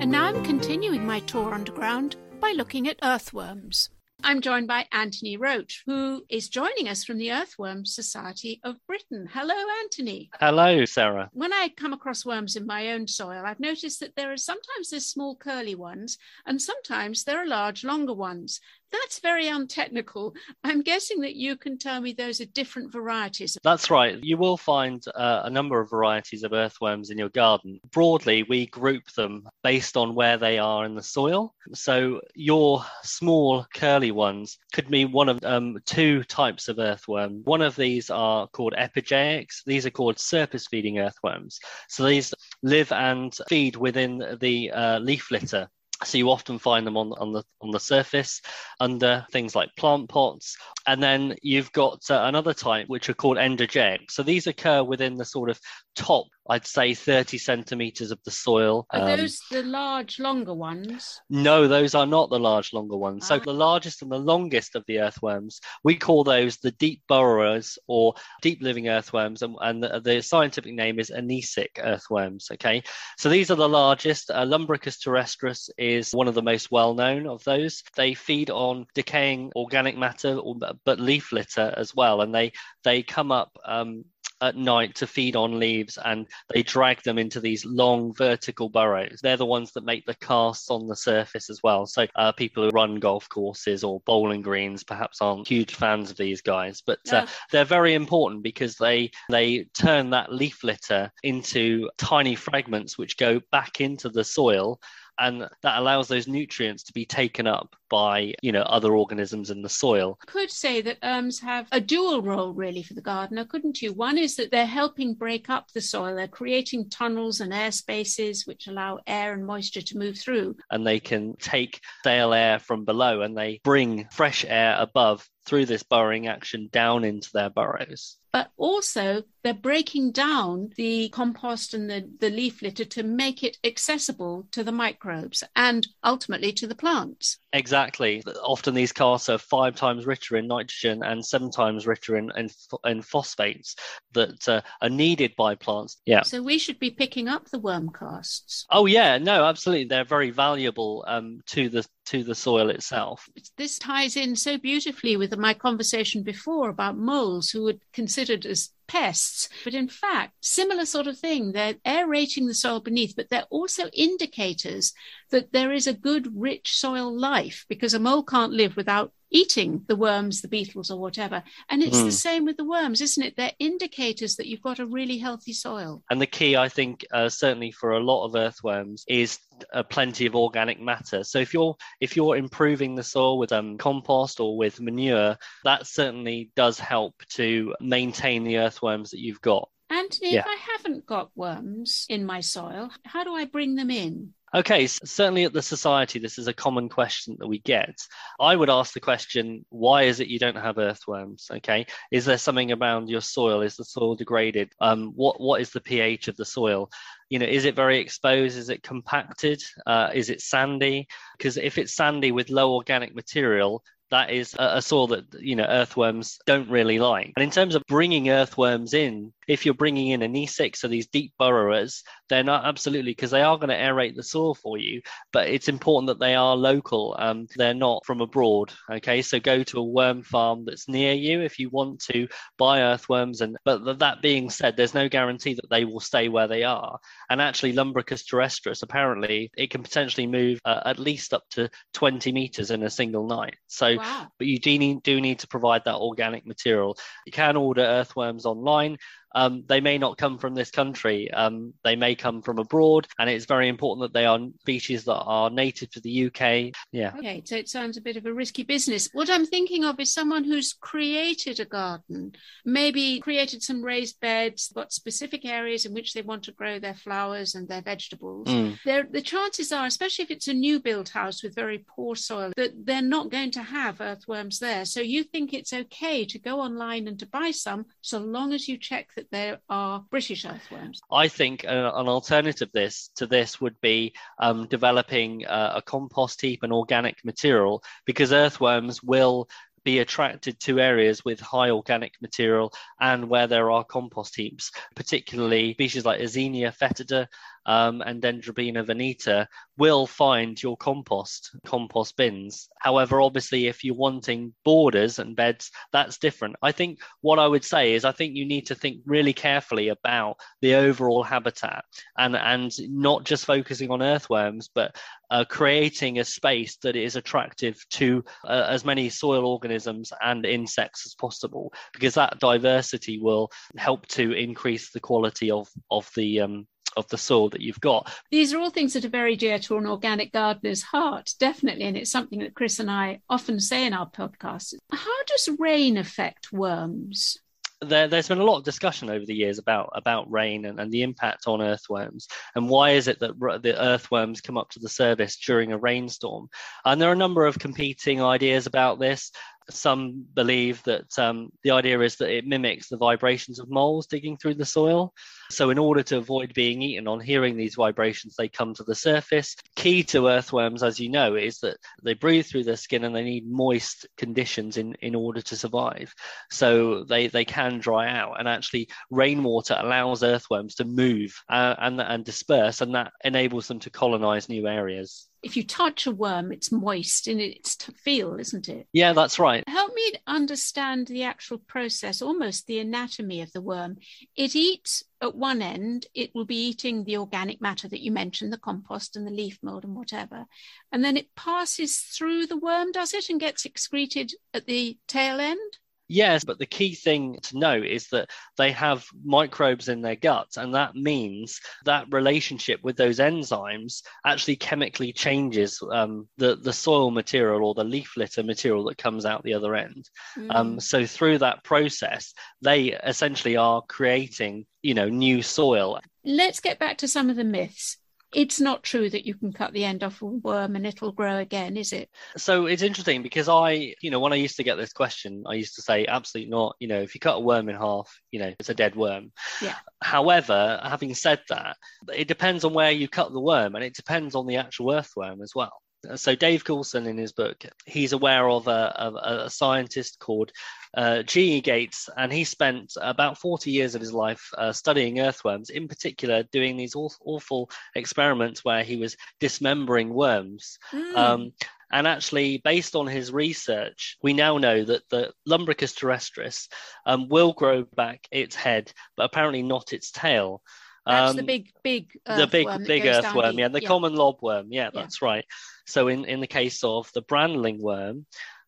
And 0.00 0.10
now 0.10 0.24
I'm 0.24 0.42
continuing 0.44 1.06
my 1.06 1.20
tour 1.20 1.52
underground 1.52 2.16
by 2.40 2.52
looking 2.52 2.88
at 2.88 2.98
earthworms. 3.02 3.90
I'm 4.22 4.40
joined 4.40 4.66
by 4.66 4.86
Anthony 4.92 5.36
Roach, 5.36 5.82
who 5.86 6.24
is 6.28 6.48
joining 6.48 6.88
us 6.88 7.04
from 7.04 7.18
the 7.18 7.32
Earthworm 7.32 7.86
Society 7.86 8.60
of 8.64 8.76
Britain. 8.86 9.28
Hello, 9.32 9.54
Anthony. 9.82 10.30
Hello, 10.38 10.84
Sarah. 10.84 11.30
When 11.32 11.52
I 11.52 11.70
come 11.74 11.92
across 11.92 12.26
worms 12.26 12.56
in 12.56 12.66
my 12.66 12.92
own 12.92 13.06
soil, 13.08 13.42
I've 13.46 13.60
noticed 13.60 14.00
that 14.00 14.16
there 14.16 14.32
are 14.32 14.36
sometimes 14.36 14.90
there's 14.90 15.06
small 15.06 15.36
curly 15.36 15.74
ones, 15.74 16.18
and 16.46 16.60
sometimes 16.60 17.24
there 17.24 17.42
are 17.42 17.46
large, 17.46 17.82
longer 17.82 18.14
ones. 18.14 18.60
That's 18.92 19.20
very 19.20 19.48
untechnical. 19.48 20.34
I'm 20.64 20.82
guessing 20.82 21.20
that 21.20 21.36
you 21.36 21.56
can 21.56 21.78
tell 21.78 22.00
me 22.00 22.12
those 22.12 22.40
are 22.40 22.46
different 22.46 22.92
varieties. 22.92 23.56
That's 23.62 23.90
right. 23.90 24.18
You 24.22 24.36
will 24.36 24.56
find 24.56 25.02
uh, 25.14 25.42
a 25.44 25.50
number 25.50 25.80
of 25.80 25.90
varieties 25.90 26.42
of 26.42 26.52
earthworms 26.52 27.10
in 27.10 27.18
your 27.18 27.28
garden. 27.28 27.80
Broadly, 27.92 28.44
we 28.44 28.66
group 28.66 29.06
them 29.12 29.48
based 29.62 29.96
on 29.96 30.14
where 30.14 30.38
they 30.38 30.58
are 30.58 30.84
in 30.84 30.94
the 30.94 31.02
soil. 31.02 31.54
So 31.72 32.20
your 32.34 32.84
small 33.02 33.66
curly 33.74 34.10
ones 34.10 34.58
could 34.72 34.88
be 34.88 35.04
one 35.04 35.28
of 35.28 35.44
um, 35.44 35.78
two 35.86 36.24
types 36.24 36.68
of 36.68 36.78
earthworm. 36.78 37.42
One 37.44 37.62
of 37.62 37.76
these 37.76 38.10
are 38.10 38.48
called 38.48 38.74
epigeics. 38.76 39.62
These 39.64 39.86
are 39.86 39.90
called 39.90 40.18
surface 40.18 40.66
feeding 40.66 40.98
earthworms. 40.98 41.58
So 41.88 42.06
these 42.06 42.34
live 42.62 42.92
and 42.92 43.36
feed 43.48 43.76
within 43.76 44.38
the 44.40 44.70
uh, 44.70 44.98
leaf 44.98 45.30
litter 45.30 45.68
so 46.04 46.18
you 46.18 46.30
often 46.30 46.58
find 46.58 46.86
them 46.86 46.96
on 46.96 47.12
on 47.12 47.32
the 47.32 47.42
on 47.60 47.70
the 47.70 47.80
surface 47.80 48.40
under 48.78 49.26
things 49.32 49.54
like 49.54 49.68
plant 49.76 50.08
pots, 50.08 50.56
and 50.86 51.02
then 51.02 51.34
you've 51.42 51.72
got 51.72 52.00
uh, 52.10 52.22
another 52.24 52.54
type 52.54 52.88
which 52.88 53.08
are 53.08 53.14
called 53.14 53.36
endogeic. 53.36 54.10
So 54.10 54.22
these 54.22 54.46
occur 54.46 54.82
within 54.82 55.16
the 55.16 55.24
sort 55.24 55.50
of 55.50 55.60
top 55.94 56.26
I'd 56.50 56.66
say 56.66 56.94
30 56.94 57.38
centimeters 57.38 58.10
of 58.10 58.18
the 58.24 58.32
soil. 58.32 58.84
Are 58.90 59.02
um, 59.02 59.06
those 59.06 59.40
the 59.52 59.62
large, 59.62 60.18
longer 60.18 60.52
ones? 60.52 61.20
No, 61.30 61.68
those 61.68 61.94
are 61.94 62.06
not 62.06 62.28
the 62.28 62.40
large, 62.40 62.72
longer 62.72 62.96
ones. 62.96 63.28
So 63.28 63.36
ah. 63.36 63.38
the 63.38 63.54
largest 63.54 64.02
and 64.02 64.10
the 64.10 64.18
longest 64.18 64.74
of 64.74 64.82
the 64.88 64.98
earthworms, 64.98 65.60
we 65.84 65.94
call 65.94 66.24
those 66.24 66.56
the 66.56 66.72
deep 66.72 67.02
burrowers 67.08 67.78
or 67.86 68.14
deep 68.42 68.62
living 68.62 68.88
earthworms, 68.88 69.42
and, 69.42 69.54
and 69.60 69.80
the, 69.80 70.00
the, 70.00 70.20
scientific 70.20 70.74
name 70.74 70.98
is 70.98 71.10
anecic 71.10 71.78
earthworms. 71.78 72.48
Okay, 72.52 72.82
so 73.16 73.28
these 73.28 73.52
are 73.52 73.56
the 73.56 73.68
largest. 73.68 74.32
Uh, 74.32 74.44
Lumbricus 74.44 74.98
terrestris 74.98 75.70
is 75.78 76.10
one 76.10 76.26
of 76.26 76.34
the 76.34 76.42
most 76.42 76.72
well 76.72 76.94
known 76.94 77.28
of 77.28 77.44
those. 77.44 77.84
They 77.94 78.14
feed 78.14 78.50
on 78.50 78.86
decaying 78.94 79.52
organic 79.54 79.96
matter, 79.96 80.40
but 80.84 80.98
leaf 80.98 81.30
litter 81.30 81.72
as 81.76 81.94
well, 81.94 82.22
and 82.22 82.34
they 82.34 82.52
they 82.82 83.04
come 83.04 83.30
up. 83.30 83.56
Um, 83.64 84.04
at 84.40 84.56
night 84.56 84.94
to 84.96 85.06
feed 85.06 85.36
on 85.36 85.58
leaves 85.58 85.98
and 86.04 86.26
they 86.52 86.62
drag 86.62 87.02
them 87.02 87.18
into 87.18 87.40
these 87.40 87.64
long 87.64 88.14
vertical 88.14 88.68
burrows. 88.68 89.20
They're 89.22 89.36
the 89.36 89.46
ones 89.46 89.72
that 89.72 89.84
make 89.84 90.06
the 90.06 90.14
casts 90.14 90.70
on 90.70 90.86
the 90.86 90.96
surface 90.96 91.50
as 91.50 91.60
well. 91.62 91.86
So 91.86 92.06
uh, 92.16 92.32
people 92.32 92.64
who 92.64 92.70
run 92.70 92.96
golf 92.96 93.28
courses 93.28 93.84
or 93.84 94.00
bowling 94.06 94.42
greens 94.42 94.84
perhaps 94.84 95.20
aren't 95.20 95.48
huge 95.48 95.74
fans 95.74 96.10
of 96.10 96.16
these 96.16 96.40
guys, 96.40 96.82
but 96.84 97.00
uh, 97.12 97.26
they're 97.50 97.64
very 97.64 97.94
important 97.94 98.42
because 98.42 98.76
they 98.76 99.10
they 99.28 99.64
turn 99.74 100.10
that 100.10 100.32
leaf 100.32 100.64
litter 100.64 101.10
into 101.22 101.90
tiny 101.98 102.34
fragments 102.34 102.96
which 102.96 103.16
go 103.16 103.40
back 103.50 103.80
into 103.80 104.08
the 104.08 104.24
soil 104.24 104.80
and 105.20 105.42
that 105.62 105.78
allows 105.78 106.08
those 106.08 106.26
nutrients 106.26 106.82
to 106.84 106.92
be 106.92 107.04
taken 107.04 107.46
up 107.46 107.76
by 107.88 108.32
you 108.42 108.52
know 108.52 108.62
other 108.62 108.94
organisms 108.94 109.50
in 109.50 109.62
the 109.62 109.68
soil. 109.68 110.18
Could 110.26 110.50
say 110.50 110.80
that 110.80 110.98
worms 111.02 111.40
have 111.40 111.68
a 111.72 111.80
dual 111.80 112.22
role 112.22 112.52
really 112.52 112.82
for 112.82 112.94
the 112.94 113.00
gardener 113.00 113.44
couldn't 113.44 113.82
you? 113.82 113.92
One 113.92 114.18
is 114.18 114.36
that 114.36 114.50
they're 114.50 114.66
helping 114.66 115.14
break 115.14 115.50
up 115.50 115.70
the 115.72 115.80
soil. 115.80 116.16
They're 116.16 116.28
creating 116.28 116.90
tunnels 116.90 117.40
and 117.40 117.52
air 117.52 117.72
spaces 117.72 118.46
which 118.46 118.66
allow 118.66 119.00
air 119.06 119.32
and 119.32 119.46
moisture 119.46 119.82
to 119.82 119.98
move 119.98 120.18
through. 120.18 120.56
And 120.70 120.86
they 120.86 121.00
can 121.00 121.36
take 121.36 121.80
stale 122.00 122.32
air 122.32 122.58
from 122.58 122.84
below 122.84 123.22
and 123.22 123.36
they 123.36 123.60
bring 123.64 124.06
fresh 124.12 124.44
air 124.48 124.76
above 124.78 125.28
through 125.46 125.66
this 125.66 125.82
burrowing 125.82 126.28
action 126.28 126.68
down 126.72 127.04
into 127.04 127.30
their 127.32 127.50
burrows 127.50 128.16
but 128.32 128.50
also 128.56 129.22
they're 129.42 129.54
breaking 129.54 130.12
down 130.12 130.70
the 130.76 131.08
compost 131.10 131.74
and 131.74 131.88
the, 131.88 132.08
the 132.20 132.30
leaf 132.30 132.62
litter 132.62 132.84
to 132.84 133.02
make 133.02 133.42
it 133.42 133.56
accessible 133.64 134.46
to 134.52 134.62
the 134.62 134.72
microbes 134.72 135.42
and 135.56 135.86
ultimately 136.04 136.52
to 136.52 136.66
the 136.66 136.74
plants. 136.74 137.38
Exactly. 137.52 138.22
Often 138.42 138.74
these 138.74 138.92
casts 138.92 139.28
are 139.28 139.38
five 139.38 139.74
times 139.74 140.06
richer 140.06 140.36
in 140.36 140.46
nitrogen 140.46 141.02
and 141.02 141.24
seven 141.24 141.50
times 141.50 141.86
richer 141.86 142.16
in, 142.16 142.30
in, 142.36 142.48
in 142.84 143.02
phosphates 143.02 143.74
that 144.12 144.48
uh, 144.48 144.60
are 144.82 144.90
needed 144.90 145.34
by 145.36 145.54
plants. 145.54 145.96
Yeah. 146.04 146.22
So 146.22 146.42
we 146.42 146.58
should 146.58 146.78
be 146.78 146.90
picking 146.90 147.28
up 147.28 147.48
the 147.48 147.58
worm 147.58 147.90
casts. 147.90 148.66
Oh 148.70 148.86
yeah, 148.86 149.18
no, 149.18 149.44
absolutely. 149.44 149.86
They're 149.86 150.04
very 150.04 150.30
valuable 150.30 151.04
um, 151.08 151.40
to 151.46 151.68
the 151.68 151.86
to 152.06 152.24
the 152.24 152.34
soil 152.34 152.70
itself. 152.70 153.28
This 153.56 153.78
ties 153.78 154.16
in 154.16 154.34
so 154.34 154.58
beautifully 154.58 155.16
with 155.16 155.36
my 155.36 155.54
conversation 155.54 156.24
before 156.24 156.68
about 156.68 156.98
moles 156.98 157.50
who 157.50 157.62
were 157.62 157.74
considered 158.20 158.44
as 158.44 158.70
pests. 158.86 159.48
But 159.64 159.74
in 159.74 159.88
fact, 159.88 160.34
similar 160.40 160.84
sort 160.84 161.06
of 161.06 161.18
thing. 161.18 161.52
They're 161.52 161.76
aerating 161.86 162.46
the 162.46 162.54
soil 162.54 162.80
beneath, 162.80 163.14
but 163.16 163.30
they're 163.30 163.46
also 163.50 163.88
indicators 163.94 164.92
that 165.30 165.52
there 165.52 165.72
is 165.72 165.86
a 165.86 165.94
good, 165.94 166.28
rich 166.34 166.76
soil 166.76 167.16
life 167.16 167.64
because 167.68 167.94
a 167.94 167.98
mole 167.98 168.22
can't 168.22 168.52
live 168.52 168.76
without 168.76 169.12
eating 169.30 169.84
the 169.86 169.96
worms, 169.96 170.40
the 170.40 170.48
beetles, 170.48 170.90
or 170.90 170.98
whatever. 170.98 171.42
And 171.68 171.82
it's 171.82 171.98
mm. 171.98 172.04
the 172.04 172.04
hmm. 172.04 172.10
same 172.10 172.44
with 172.44 172.56
the 172.56 172.64
worms, 172.64 173.00
isn't 173.00 173.22
it? 173.22 173.36
They're 173.36 173.52
indicators 173.58 174.36
that 174.36 174.46
you've 174.46 174.62
got 174.62 174.78
a 174.78 174.86
really 174.86 175.18
healthy 175.18 175.52
soil. 175.52 176.02
And 176.10 176.20
the 176.20 176.26
key, 176.26 176.56
I 176.56 176.68
think, 176.68 177.06
uh, 177.12 177.28
certainly 177.28 177.70
for 177.70 177.92
a 177.92 178.00
lot 178.00 178.24
of 178.24 178.34
earthworms, 178.34 179.04
is 179.08 179.38
uh, 179.72 179.82
plenty 179.82 180.26
of 180.26 180.34
organic 180.34 180.80
matter. 180.80 181.24
So 181.24 181.38
if 181.38 181.54
you're 181.54 181.76
if 182.00 182.16
you're 182.16 182.36
improving 182.36 182.94
the 182.94 183.02
soil 183.02 183.38
with 183.38 183.52
um, 183.52 183.78
compost 183.78 184.40
or 184.40 184.56
with 184.56 184.80
manure, 184.80 185.36
that 185.64 185.86
certainly 185.86 186.50
does 186.56 186.78
help 186.78 187.14
to 187.30 187.74
maintain 187.80 188.44
the 188.44 188.58
earthworms 188.58 189.10
that 189.10 189.20
you've 189.20 189.40
got. 189.40 189.68
And 189.90 190.16
if. 190.22 190.44
I 190.46 190.56
haven't 190.72 191.04
got 191.04 191.30
worms 191.34 192.06
in 192.08 192.24
my 192.24 192.40
soil, 192.40 192.90
how 193.04 193.24
do 193.24 193.34
I 193.34 193.44
bring 193.44 193.74
them 193.74 193.90
in? 193.90 194.34
Okay, 194.52 194.88
so 194.88 194.98
certainly 195.04 195.44
at 195.44 195.52
the 195.52 195.62
society, 195.62 196.18
this 196.18 196.36
is 196.36 196.48
a 196.48 196.52
common 196.52 196.88
question 196.88 197.36
that 197.38 197.46
we 197.46 197.60
get. 197.60 197.96
I 198.40 198.56
would 198.56 198.68
ask 198.68 198.92
the 198.92 198.98
question, 198.98 199.64
why 199.68 200.02
is 200.02 200.18
it 200.18 200.26
you 200.26 200.40
don't 200.40 200.56
have 200.56 200.76
earthworms? 200.76 201.46
Okay, 201.52 201.86
is 202.10 202.24
there 202.24 202.36
something 202.36 202.72
around 202.72 203.08
your 203.08 203.20
soil? 203.20 203.60
Is 203.62 203.76
the 203.76 203.84
soil 203.84 204.16
degraded? 204.16 204.72
Um, 204.80 205.12
what 205.14 205.40
what 205.40 205.60
is 205.60 205.70
the 205.70 205.80
pH 205.80 206.26
of 206.26 206.36
the 206.36 206.44
soil? 206.44 206.90
You 207.28 207.38
know, 207.38 207.46
is 207.46 207.64
it 207.64 207.76
very 207.76 208.00
exposed? 208.00 208.58
Is 208.58 208.70
it 208.70 208.82
compacted? 208.82 209.62
Uh, 209.86 210.10
is 210.12 210.30
it 210.30 210.40
sandy? 210.40 211.06
Because 211.38 211.56
if 211.56 211.78
it's 211.78 211.94
sandy 211.94 212.32
with 212.32 212.50
low 212.50 212.74
organic 212.74 213.14
material, 213.14 213.84
that 214.10 214.30
is 214.30 214.54
a, 214.58 214.82
soil 214.82 215.06
that 215.08 215.24
you 215.40 215.56
know 215.56 215.66
earthworms 215.68 216.38
don't 216.46 216.68
really 216.68 216.98
like. 216.98 217.32
And 217.36 217.44
in 217.44 217.50
terms 217.50 217.74
of 217.74 217.82
bringing 217.86 218.30
earthworms 218.30 218.94
in, 218.94 219.32
if 219.46 219.64
you're 219.64 219.74
bringing 219.74 220.08
in 220.08 220.20
anecic, 220.20 220.76
so 220.76 220.88
these 220.88 221.08
deep 221.08 221.32
burrowers, 221.38 222.02
they're 222.28 222.44
not 222.44 222.64
absolutely 222.64 223.12
because 223.12 223.30
they 223.30 223.42
are 223.42 223.56
going 223.56 223.68
to 223.68 223.74
aerate 223.74 224.14
the 224.14 224.22
soil 224.22 224.54
for 224.54 224.78
you. 224.78 225.02
But 225.32 225.48
it's 225.48 225.68
important 225.68 226.08
that 226.08 226.24
they 226.24 226.34
are 226.34 226.56
local. 226.56 227.16
Um, 227.18 227.46
they're 227.56 227.74
not 227.74 228.04
from 228.04 228.20
abroad. 228.20 228.72
Okay, 228.90 229.22
so 229.22 229.40
go 229.40 229.62
to 229.64 229.78
a 229.78 229.84
worm 229.84 230.22
farm 230.22 230.64
that's 230.64 230.88
near 230.88 231.12
you 231.14 231.40
if 231.40 231.58
you 231.58 231.68
want 231.70 232.00
to 232.10 232.28
buy 232.58 232.82
earthworms. 232.82 233.40
And 233.40 233.56
but 233.64 233.98
that 234.00 234.22
being 234.22 234.50
said, 234.50 234.76
there's 234.76 234.94
no 234.94 235.08
guarantee 235.08 235.54
that 235.54 235.70
they 235.70 235.84
will 235.84 236.00
stay 236.00 236.28
where 236.28 236.48
they 236.48 236.64
are. 236.64 236.98
And 237.28 237.40
actually, 237.40 237.74
Lumbricus 237.74 238.24
terrestris 238.24 238.82
apparently 238.82 239.50
it 239.56 239.70
can 239.70 239.82
potentially 239.82 240.26
move 240.26 240.60
uh, 240.64 240.80
at 240.84 240.98
least 240.98 241.32
up 241.32 241.44
to 241.50 241.70
20 241.94 242.32
meters 242.32 242.70
in 242.70 242.82
a 242.82 242.90
single 242.90 243.26
night. 243.26 243.56
So 243.66 243.99
Wow. 244.00 244.28
But 244.38 244.46
you 244.46 244.58
do 244.58 244.78
need, 244.78 245.02
do 245.02 245.20
need 245.20 245.40
to 245.40 245.46
provide 245.46 245.84
that 245.84 245.96
organic 245.96 246.46
material. 246.46 246.96
You 247.26 247.32
can 247.32 247.56
order 247.56 247.82
earthworms 247.82 248.46
online 248.46 248.96
um, 249.34 249.64
they 249.66 249.80
may 249.80 249.98
not 249.98 250.18
come 250.18 250.38
from 250.38 250.54
this 250.54 250.70
country. 250.70 251.30
Um, 251.32 251.72
they 251.84 251.96
may 251.96 252.14
come 252.14 252.42
from 252.42 252.58
abroad, 252.58 253.06
and 253.18 253.30
it's 253.30 253.44
very 253.44 253.68
important 253.68 254.02
that 254.02 254.18
they 254.18 254.26
are 254.26 254.38
species 254.60 255.04
that 255.04 255.20
are 255.20 255.50
native 255.50 255.90
to 255.90 256.00
the 256.00 256.26
UK. 256.26 256.74
Yeah. 256.92 257.12
Okay, 257.16 257.42
so 257.44 257.56
it 257.56 257.68
sounds 257.68 257.96
a 257.96 258.00
bit 258.00 258.16
of 258.16 258.26
a 258.26 258.32
risky 258.32 258.62
business. 258.62 259.08
What 259.12 259.30
I'm 259.30 259.46
thinking 259.46 259.84
of 259.84 260.00
is 260.00 260.12
someone 260.12 260.44
who's 260.44 260.72
created 260.72 261.60
a 261.60 261.64
garden, 261.64 262.32
maybe 262.64 263.20
created 263.20 263.62
some 263.62 263.82
raised 263.82 264.20
beds, 264.20 264.72
got 264.74 264.92
specific 264.92 265.44
areas 265.44 265.84
in 265.86 265.94
which 265.94 266.12
they 266.12 266.22
want 266.22 266.42
to 266.44 266.52
grow 266.52 266.78
their 266.78 266.94
flowers 266.94 267.54
and 267.54 267.68
their 267.68 267.82
vegetables. 267.82 268.48
Mm. 268.48 269.12
the 269.12 269.22
chances 269.22 269.72
are, 269.72 269.86
especially 269.86 270.24
if 270.24 270.30
it's 270.30 270.48
a 270.48 270.54
new 270.54 270.80
built 270.80 271.10
house 271.10 271.42
with 271.42 271.54
very 271.54 271.84
poor 271.86 272.16
soil, 272.16 272.52
that 272.56 272.72
they're 272.84 273.02
not 273.02 273.30
going 273.30 273.50
to 273.52 273.62
have 273.62 274.00
earthworms 274.00 274.58
there. 274.58 274.84
So 274.84 275.00
you 275.00 275.22
think 275.24 275.52
it's 275.52 275.72
okay 275.72 276.24
to 276.24 276.38
go 276.38 276.60
online 276.60 277.06
and 277.08 277.18
to 277.18 277.26
buy 277.26 277.50
some, 277.50 277.86
so 278.00 278.18
long 278.18 278.52
as 278.52 278.68
you 278.68 278.76
check 278.76 279.08
that 279.20 279.30
there 279.30 279.58
are 279.68 280.04
British 280.10 280.44
earthworms? 280.44 281.00
I 281.12 281.28
think 281.28 281.64
an, 281.64 281.76
an 281.76 282.08
alternative 282.08 282.70
this 282.72 283.10
to 283.16 283.26
this 283.26 283.60
would 283.60 283.78
be 283.80 284.14
um, 284.38 284.66
developing 284.66 285.46
uh, 285.46 285.74
a 285.76 285.82
compost 285.82 286.40
heap 286.40 286.62
and 286.62 286.72
organic 286.72 287.22
material 287.24 287.82
because 288.06 288.32
earthworms 288.32 289.02
will 289.02 289.48
be 289.84 289.98
attracted 289.98 290.58
to 290.60 290.78
areas 290.78 291.24
with 291.24 291.40
high 291.40 291.70
organic 291.70 292.12
material 292.20 292.72
and 293.00 293.28
where 293.28 293.46
there 293.46 293.70
are 293.70 293.84
compost 293.84 294.36
heaps, 294.36 294.70
particularly 294.94 295.72
species 295.72 296.04
like 296.04 296.20
Eisenia 296.20 296.74
foetida 296.74 297.26
um, 297.66 298.02
and 298.02 298.22
Dendrobaena 298.22 298.84
veneta 298.84 299.46
will 299.76 300.06
find 300.06 300.62
your 300.62 300.76
compost 300.76 301.50
compost 301.64 302.16
bins. 302.16 302.68
However, 302.78 303.20
obviously, 303.20 303.66
if 303.66 303.84
you're 303.84 303.94
wanting 303.94 304.54
borders 304.64 305.18
and 305.18 305.36
beds, 305.36 305.70
that's 305.92 306.18
different. 306.18 306.56
I 306.62 306.72
think 306.72 307.00
what 307.20 307.38
I 307.38 307.46
would 307.46 307.64
say 307.64 307.94
is 307.94 308.04
I 308.04 308.12
think 308.12 308.34
you 308.34 308.46
need 308.46 308.66
to 308.66 308.74
think 308.74 309.00
really 309.06 309.32
carefully 309.32 309.88
about 309.88 310.36
the 310.60 310.74
overall 310.74 311.22
habitat 311.22 311.84
and 312.18 312.36
and 312.36 312.72
not 312.88 313.24
just 313.24 313.44
focusing 313.44 313.90
on 313.90 314.02
earthworms, 314.02 314.70
but 314.74 314.96
uh, 315.30 315.44
creating 315.44 316.18
a 316.18 316.24
space 316.24 316.76
that 316.82 316.96
is 316.96 317.16
attractive 317.16 317.82
to 317.90 318.24
uh, 318.44 318.66
as 318.68 318.84
many 318.84 319.08
soil 319.08 319.46
organisms 319.46 320.12
and 320.20 320.44
insects 320.44 321.06
as 321.06 321.14
possible, 321.14 321.72
because 321.92 322.14
that 322.14 322.38
diversity 322.40 323.18
will 323.18 323.50
help 323.76 324.06
to 324.08 324.32
increase 324.32 324.90
the 324.90 325.00
quality 325.00 325.50
of 325.50 325.68
of 325.90 326.10
the 326.16 326.40
um, 326.40 326.66
of 326.96 327.08
the 327.08 327.18
soil 327.18 327.48
that 327.50 327.60
you've 327.60 327.80
got. 327.80 328.12
These 328.30 328.52
are 328.52 328.58
all 328.58 328.70
things 328.70 328.92
that 328.94 329.04
are 329.04 329.10
very 329.10 329.36
dear 329.36 329.58
to 329.60 329.76
an 329.76 329.86
organic 329.86 330.32
gardener's 330.32 330.82
heart, 330.82 331.34
definitely. 331.38 331.84
And 331.84 331.96
it's 331.96 332.10
something 332.10 332.40
that 332.40 332.54
Chris 332.54 332.78
and 332.78 332.90
I 332.90 333.20
often 333.28 333.60
say 333.60 333.86
in 333.86 333.92
our 333.92 334.08
podcasts. 334.10 334.74
How 334.92 335.24
does 335.26 335.48
rain 335.58 335.96
affect 335.96 336.52
worms? 336.52 337.38
There, 337.82 338.08
has 338.08 338.28
been 338.28 338.40
a 338.40 338.44
lot 338.44 338.58
of 338.58 338.64
discussion 338.64 339.08
over 339.08 339.24
the 339.24 339.34
years 339.34 339.58
about 339.58 339.88
about 339.94 340.30
rain 340.30 340.66
and, 340.66 340.78
and 340.78 340.92
the 340.92 341.02
impact 341.02 341.44
on 341.46 341.62
earthworms 341.62 342.28
and 342.54 342.68
why 342.68 342.90
is 342.90 343.08
it 343.08 343.18
that 343.20 343.38
the 343.38 343.74
earthworms 343.82 344.42
come 344.42 344.58
up 344.58 344.68
to 344.72 344.80
the 344.80 344.88
surface 344.90 345.38
during 345.38 345.72
a 345.72 345.78
rainstorm 345.78 346.50
and 346.84 347.00
there 347.00 347.08
are 347.08 347.14
a 347.14 347.16
number 347.16 347.46
of 347.46 347.58
competing 347.58 348.20
ideas 348.20 348.66
about 348.66 348.98
this 348.98 349.32
some 349.68 350.24
believe 350.34 350.82
that 350.84 351.18
um, 351.18 351.50
the 351.62 351.70
idea 351.70 352.00
is 352.00 352.16
that 352.16 352.30
it 352.30 352.46
mimics 352.46 352.88
the 352.88 352.96
vibrations 352.96 353.58
of 353.58 353.70
moles 353.70 354.06
digging 354.06 354.36
through 354.36 354.54
the 354.54 354.64
soil. 354.64 355.12
So, 355.50 355.70
in 355.70 355.78
order 355.78 356.02
to 356.04 356.18
avoid 356.18 356.54
being 356.54 356.82
eaten 356.82 357.08
on 357.08 357.20
hearing 357.20 357.56
these 357.56 357.74
vibrations, 357.74 358.36
they 358.36 358.48
come 358.48 358.74
to 358.74 358.84
the 358.84 358.94
surface. 358.94 359.56
Key 359.76 360.02
to 360.04 360.28
earthworms, 360.28 360.82
as 360.82 361.00
you 361.00 361.08
know, 361.08 361.34
is 361.34 361.58
that 361.58 361.76
they 362.02 362.14
breathe 362.14 362.46
through 362.46 362.64
their 362.64 362.76
skin 362.76 363.04
and 363.04 363.14
they 363.14 363.24
need 363.24 363.50
moist 363.50 364.06
conditions 364.16 364.76
in, 364.76 364.94
in 365.00 365.14
order 365.14 365.40
to 365.42 365.56
survive. 365.56 366.12
So, 366.50 367.04
they, 367.04 367.26
they 367.26 367.44
can 367.44 367.78
dry 367.78 368.08
out. 368.08 368.38
And 368.38 368.48
actually, 368.48 368.88
rainwater 369.10 369.76
allows 369.78 370.22
earthworms 370.22 370.76
to 370.76 370.84
move 370.84 371.34
uh, 371.48 371.74
and, 371.78 372.00
and 372.00 372.24
disperse, 372.24 372.80
and 372.80 372.94
that 372.94 373.12
enables 373.24 373.68
them 373.68 373.80
to 373.80 373.90
colonize 373.90 374.48
new 374.48 374.66
areas 374.66 375.29
if 375.42 375.56
you 375.56 375.64
touch 375.64 376.06
a 376.06 376.10
worm, 376.10 376.52
it's 376.52 376.70
moist 376.70 377.28
in 377.28 377.40
it's 377.40 377.76
feel, 378.04 378.38
isn't 378.38 378.68
it? 378.68 378.86
Yeah, 378.92 379.12
that's 379.12 379.38
right. 379.38 379.64
Help 379.68 379.94
me 379.94 380.12
understand 380.26 381.06
the 381.06 381.24
actual 381.24 381.58
process, 381.58 382.20
almost 382.22 382.66
the 382.66 382.78
anatomy 382.78 383.40
of 383.40 383.52
the 383.52 383.60
worm. 383.60 383.96
It 384.36 384.54
eats 384.54 385.04
at 385.22 385.34
one 385.34 385.60
end, 385.62 386.06
it 386.14 386.34
will 386.34 386.46
be 386.46 386.68
eating 386.68 387.04
the 387.04 387.18
organic 387.18 387.60
matter 387.60 387.88
that 387.88 388.00
you 388.00 388.10
mentioned, 388.10 388.52
the 388.52 388.58
compost 388.58 389.16
and 389.16 389.26
the 389.26 389.30
leaf 389.30 389.58
mold 389.62 389.84
and 389.84 389.94
whatever. 389.94 390.46
And 390.92 391.04
then 391.04 391.16
it 391.16 391.34
passes 391.34 391.98
through 391.98 392.46
the 392.46 392.56
worm, 392.56 392.92
does 392.92 393.12
it, 393.12 393.28
and 393.28 393.38
gets 393.38 393.64
excreted 393.64 394.32
at 394.54 394.66
the 394.66 394.98
tail 395.06 395.40
end? 395.40 395.78
Yes, 396.12 396.42
but 396.42 396.58
the 396.58 396.66
key 396.66 396.96
thing 396.96 397.38
to 397.44 397.56
know 397.56 397.80
is 397.80 398.08
that 398.08 398.30
they 398.58 398.72
have 398.72 399.06
microbes 399.24 399.88
in 399.88 400.02
their 400.02 400.16
guts, 400.16 400.56
and 400.56 400.74
that 400.74 400.96
means 400.96 401.60
that 401.84 402.12
relationship 402.12 402.80
with 402.82 402.96
those 402.96 403.20
enzymes 403.20 404.02
actually 404.26 404.56
chemically 404.56 405.12
changes 405.12 405.80
um, 405.92 406.26
the 406.36 406.56
the 406.56 406.72
soil 406.72 407.12
material 407.12 407.64
or 407.64 407.74
the 407.74 407.84
leaf 407.84 408.16
litter 408.16 408.42
material 408.42 408.82
that 408.86 408.98
comes 408.98 409.24
out 409.24 409.44
the 409.44 409.54
other 409.54 409.76
end. 409.76 410.10
Mm. 410.36 410.52
Um, 410.52 410.80
so 410.80 411.06
through 411.06 411.38
that 411.38 411.62
process, 411.62 412.34
they 412.60 412.88
essentially 412.88 413.56
are 413.56 413.80
creating, 413.82 414.66
you 414.82 414.94
know, 414.94 415.08
new 415.08 415.42
soil. 415.42 416.00
Let's 416.24 416.58
get 416.58 416.80
back 416.80 416.98
to 416.98 417.08
some 417.08 417.30
of 417.30 417.36
the 417.36 417.44
myths 417.44 417.98
It's 418.32 418.60
not 418.60 418.82
true 418.82 419.10
that 419.10 419.26
you 419.26 419.34
can 419.34 419.52
cut 419.52 419.72
the 419.72 419.84
end 419.84 420.04
off 420.04 420.22
a 420.22 420.26
worm 420.26 420.76
and 420.76 420.86
it'll 420.86 421.12
grow 421.12 421.38
again, 421.38 421.76
is 421.76 421.92
it? 421.92 422.08
So 422.36 422.66
it's 422.66 422.82
interesting 422.82 423.22
because 423.22 423.48
I, 423.48 423.94
you 424.00 424.10
know, 424.10 424.20
when 424.20 424.32
I 424.32 424.36
used 424.36 424.56
to 424.56 424.62
get 424.62 424.76
this 424.76 424.92
question, 424.92 425.44
I 425.46 425.54
used 425.54 425.74
to 425.76 425.82
say, 425.82 426.06
absolutely 426.06 426.50
not. 426.50 426.76
You 426.78 426.88
know, 426.88 427.00
if 427.00 427.14
you 427.14 427.20
cut 427.20 427.36
a 427.36 427.40
worm 427.40 427.68
in 427.68 427.76
half, 427.76 428.08
you 428.30 428.40
know, 428.40 428.52
it's 428.58 428.68
a 428.68 428.74
dead 428.74 428.94
worm. 428.94 429.32
Yeah. 429.60 429.74
However, 430.02 430.80
having 430.82 431.14
said 431.14 431.40
that, 431.48 431.76
it 432.14 432.28
depends 432.28 432.64
on 432.64 432.72
where 432.72 432.90
you 432.90 433.08
cut 433.08 433.32
the 433.32 433.40
worm 433.40 433.74
and 433.74 433.84
it 433.84 433.94
depends 433.94 434.34
on 434.34 434.46
the 434.46 434.56
actual 434.56 434.92
earthworm 434.92 435.42
as 435.42 435.52
well. 435.54 435.72
So 436.16 436.34
Dave 436.34 436.64
Goulson 436.64 437.06
in 437.06 437.18
his 437.18 437.32
book, 437.32 437.64
he's 437.84 438.12
aware 438.12 438.48
of 438.48 438.68
a, 438.68 438.94
a, 438.96 439.44
a 439.44 439.50
scientist 439.50 440.18
called 440.18 440.50
uh, 440.96 441.22
G.E. 441.22 441.60
Gates, 441.60 442.08
and 442.16 442.32
he 442.32 442.44
spent 442.44 442.94
about 443.00 443.38
40 443.38 443.70
years 443.70 443.94
of 443.94 444.00
his 444.00 444.12
life 444.12 444.50
uh, 444.56 444.72
studying 444.72 445.20
earthworms, 445.20 445.70
in 445.70 445.88
particular 445.88 446.42
doing 446.44 446.76
these 446.76 446.94
awful, 446.94 447.20
awful 447.24 447.70
experiments 447.94 448.64
where 448.64 448.82
he 448.82 448.96
was 448.96 449.16
dismembering 449.40 450.12
worms. 450.14 450.78
Mm. 450.92 451.16
Um, 451.16 451.52
and 451.92 452.06
actually, 452.06 452.58
based 452.58 452.94
on 452.94 453.06
his 453.06 453.32
research, 453.32 454.16
we 454.22 454.32
now 454.32 454.58
know 454.58 454.84
that 454.84 455.08
the 455.10 455.32
Lumbricus 455.48 455.94
terrestris 455.94 456.68
um, 457.04 457.28
will 457.28 457.52
grow 457.52 457.82
back 457.82 458.26
its 458.30 458.54
head, 458.54 458.92
but 459.16 459.24
apparently 459.24 459.62
not 459.62 459.92
its 459.92 460.10
tail. 460.10 460.62
That's 461.06 461.30
Um, 461.30 461.36
the 461.36 461.42
big, 461.42 461.72
big, 461.82 462.12
the 462.26 462.46
big 462.46 462.68
big 462.84 463.06
earthworm, 463.06 463.58
yeah, 463.58 463.68
the 463.68 463.80
common 463.80 464.14
lobworm, 464.14 464.66
yeah, 464.70 464.90
Yeah. 464.92 465.00
that's 465.00 465.22
right. 465.22 465.44
So 465.86 466.08
in 466.08 466.24
in 466.24 466.40
the 466.40 466.46
case 466.46 466.84
of 466.84 467.10
the 467.14 467.22
brandling 467.22 467.80
worm, 467.82 468.26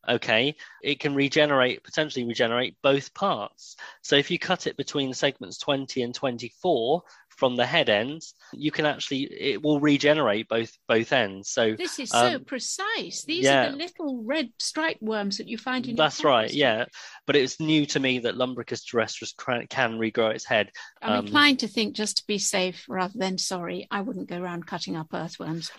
okay, 0.09 0.57
it 0.83 0.99
can 0.99 1.15
regenerate 1.15 1.85
potentially 1.85 2.25
regenerate 2.25 2.77
both 2.83 3.13
parts. 3.15 3.77
So 4.03 4.17
if 4.17 4.31
you 4.31 4.39
cut 4.39 4.67
it 4.67 4.77
between 4.77 5.15
segments 5.15 5.59
20 5.59 6.03
and 6.03 6.15
24 6.15 7.03
from 7.43 7.57
the 7.57 7.67
head 7.67 7.89
ends, 7.89 8.35
you 8.53 8.71
can 8.71 8.87
actually 8.87 9.23
it 9.25 9.61
will 9.65 9.81
regenerate 9.81 10.47
both 10.47 10.71
both 10.87 11.13
ends. 11.13 11.51
So 11.51 11.75
This 11.75 11.99
is 11.99 12.11
so 12.11 12.37
Um, 12.37 12.45
precise. 12.45 13.25
These 13.25 13.47
yeah. 13.47 13.67
are 13.67 13.71
the 13.73 13.79
little 13.79 14.23
red 14.23 14.53
striped 14.61 15.03
worms 15.03 15.39
that 15.39 15.49
you 15.49 15.59
find 15.59 15.85
in 15.85 15.97
your 15.97 16.05
that's 16.05 16.23
right, 16.23 16.53
yeah. 16.55 16.85
But 17.27 17.35
it's 17.35 17.59
new 17.59 17.85
to 17.87 17.99
me 17.99 18.21
that 18.21 18.37
Lumbricus 18.37 18.85
terrestris 18.85 19.37
can, 19.37 19.67
can 19.67 19.99
regrow 19.99 20.33
its 20.33 20.45
head. 20.45 20.71
I'm 21.03 21.13
Um, 21.19 21.27
inclined 21.27 21.59
to 21.59 21.67
think 21.67 21.97
just 21.97 22.19
to 22.19 22.27
be 22.29 22.39
safe 22.39 22.85
rather 22.89 23.19
than 23.19 23.39
sorry, 23.39 23.89
I 23.91 24.03
wouldn't 24.03 24.29
go 24.29 24.39
around 24.41 24.69
cutting 24.69 24.95
up 24.97 25.09
earthworms. 25.13 25.73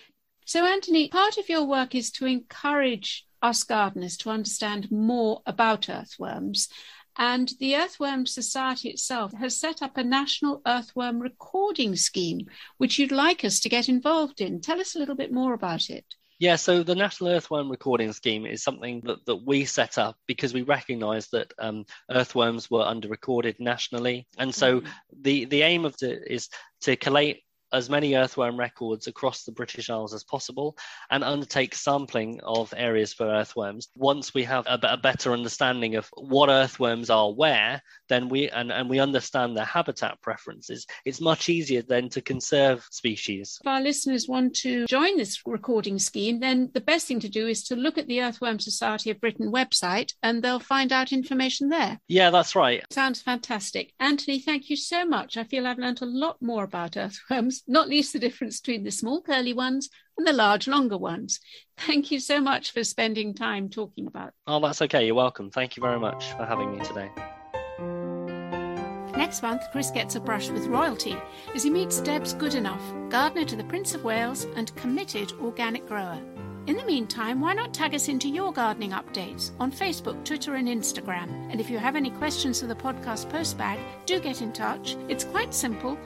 So, 0.44 0.66
Anthony, 0.66 1.08
part 1.08 1.38
of 1.38 1.48
your 1.48 1.64
work 1.64 1.94
is 1.94 2.10
to 2.16 2.26
encourage 2.26 3.26
us 3.40 3.64
gardeners 3.64 4.18
to 4.18 4.28
understand 4.28 4.90
more 4.90 5.40
about 5.46 5.88
earthworms. 5.88 6.68
And 7.16 7.52
the 7.60 7.76
Earthworm 7.76 8.26
Society 8.26 8.88
itself 8.90 9.32
has 9.34 9.56
set 9.56 9.82
up 9.82 9.96
a 9.96 10.04
national 10.04 10.62
earthworm 10.66 11.20
recording 11.20 11.94
scheme, 11.96 12.46
which 12.78 12.98
you'd 12.98 13.12
like 13.12 13.44
us 13.44 13.60
to 13.60 13.68
get 13.68 13.88
involved 13.88 14.40
in. 14.40 14.60
Tell 14.60 14.80
us 14.80 14.94
a 14.96 14.98
little 14.98 15.14
bit 15.14 15.32
more 15.32 15.54
about 15.54 15.90
it. 15.90 16.04
Yeah, 16.40 16.56
so 16.56 16.82
the 16.82 16.96
National 16.96 17.30
Earthworm 17.30 17.70
Recording 17.70 18.12
Scheme 18.12 18.44
is 18.44 18.64
something 18.64 19.00
that, 19.04 19.24
that 19.26 19.36
we 19.36 19.64
set 19.64 19.98
up 19.98 20.16
because 20.26 20.52
we 20.52 20.62
recognised 20.62 21.30
that 21.30 21.54
um, 21.60 21.86
earthworms 22.10 22.68
were 22.68 22.82
under-recorded 22.82 23.60
nationally, 23.60 24.26
and 24.36 24.52
so 24.52 24.80
Mhm. 24.80 24.88
the 25.22 25.44
the 25.44 25.62
aim 25.62 25.84
of 25.84 25.94
it 26.02 26.24
is 26.26 26.48
to 26.82 26.96
collate 26.96 27.44
as 27.74 27.90
many 27.90 28.14
earthworm 28.14 28.58
records 28.58 29.06
across 29.06 29.44
the 29.44 29.52
British 29.52 29.90
Isles 29.90 30.14
as 30.14 30.24
possible 30.24 30.76
and 31.10 31.24
undertake 31.24 31.74
sampling 31.74 32.40
of 32.42 32.72
areas 32.76 33.12
for 33.12 33.26
earthworms. 33.26 33.88
Once 33.96 34.32
we 34.32 34.44
have 34.44 34.66
a, 34.66 34.78
a 34.84 34.96
better 34.96 35.32
understanding 35.32 35.96
of 35.96 36.08
what 36.14 36.48
earthworms 36.48 37.10
are 37.10 37.32
where, 37.32 37.82
then 38.08 38.28
we 38.28 38.48
and, 38.48 38.72
and 38.72 38.88
we 38.88 39.00
understand 39.00 39.56
their 39.56 39.64
habitat 39.64 40.20
preferences, 40.22 40.86
it's 41.04 41.20
much 41.20 41.48
easier 41.48 41.82
then 41.82 42.08
to 42.10 42.20
conserve 42.20 42.86
species. 42.90 43.58
If 43.60 43.66
our 43.66 43.80
listeners 43.80 44.28
want 44.28 44.54
to 44.56 44.86
join 44.86 45.16
this 45.16 45.40
recording 45.46 45.98
scheme, 45.98 46.40
then 46.40 46.70
the 46.72 46.80
best 46.80 47.06
thing 47.06 47.20
to 47.20 47.28
do 47.28 47.46
is 47.46 47.64
to 47.64 47.76
look 47.76 47.98
at 47.98 48.06
the 48.06 48.22
Earthworm 48.22 48.58
Society 48.58 49.10
of 49.10 49.20
Britain 49.20 49.50
website 49.52 50.12
and 50.22 50.42
they'll 50.42 50.60
find 50.60 50.92
out 50.92 51.12
information 51.12 51.68
there. 51.68 52.00
Yeah, 52.08 52.30
that's 52.30 52.54
right. 52.54 52.84
Sounds 52.90 53.20
fantastic. 53.20 53.92
Anthony, 53.98 54.38
thank 54.38 54.70
you 54.70 54.76
so 54.76 55.04
much. 55.04 55.36
I 55.36 55.44
feel 55.44 55.66
I've 55.66 55.78
learnt 55.78 56.02
a 56.02 56.06
lot 56.06 56.40
more 56.40 56.64
about 56.64 56.96
earthworms, 56.96 57.62
not 57.66 57.88
least 57.88 58.12
the 58.12 58.18
difference 58.18 58.60
between 58.60 58.84
the 58.84 58.90
small 58.90 59.22
curly 59.22 59.52
ones 59.52 59.88
and 60.16 60.26
the 60.26 60.32
large 60.32 60.68
longer 60.68 60.98
ones. 60.98 61.40
Thank 61.76 62.10
you 62.10 62.20
so 62.20 62.40
much 62.40 62.72
for 62.72 62.84
spending 62.84 63.34
time 63.34 63.68
talking 63.68 64.06
about. 64.06 64.32
Oh, 64.46 64.60
that's 64.60 64.82
okay. 64.82 65.06
You're 65.06 65.14
welcome. 65.14 65.50
Thank 65.50 65.76
you 65.76 65.82
very 65.82 65.98
much 65.98 66.32
for 66.32 66.44
having 66.44 66.76
me 66.76 66.84
today. 66.84 67.10
Next 69.16 69.42
month, 69.42 69.62
Chris 69.70 69.90
gets 69.90 70.16
a 70.16 70.20
brush 70.20 70.50
with 70.50 70.66
royalty 70.66 71.16
as 71.54 71.62
he 71.62 71.70
meets 71.70 72.00
Debs 72.00 72.34
Goodenough, 72.34 73.10
gardener 73.10 73.44
to 73.44 73.56
the 73.56 73.64
Prince 73.64 73.94
of 73.94 74.02
Wales 74.04 74.44
and 74.56 74.74
committed 74.74 75.32
organic 75.40 75.86
grower. 75.86 76.20
In 76.66 76.78
the 76.78 76.84
meantime, 76.84 77.42
why 77.42 77.52
not 77.52 77.74
tag 77.74 77.94
us 77.94 78.08
into 78.08 78.28
your 78.28 78.50
gardening 78.50 78.92
updates 78.92 79.50
on 79.60 79.70
Facebook, 79.70 80.24
Twitter, 80.24 80.54
and 80.54 80.66
Instagram? 80.66 81.28
And 81.50 81.60
if 81.60 81.68
you 81.68 81.78
have 81.78 81.94
any 81.94 82.08
questions 82.08 82.60
for 82.60 82.66
the 82.66 82.74
podcast 82.74 83.30
postbag, 83.30 83.78
do 84.06 84.18
get 84.18 84.40
in 84.40 84.50
touch. 84.50 84.96
It's 85.08 85.24
quite 85.24 85.52
simple 85.52 85.98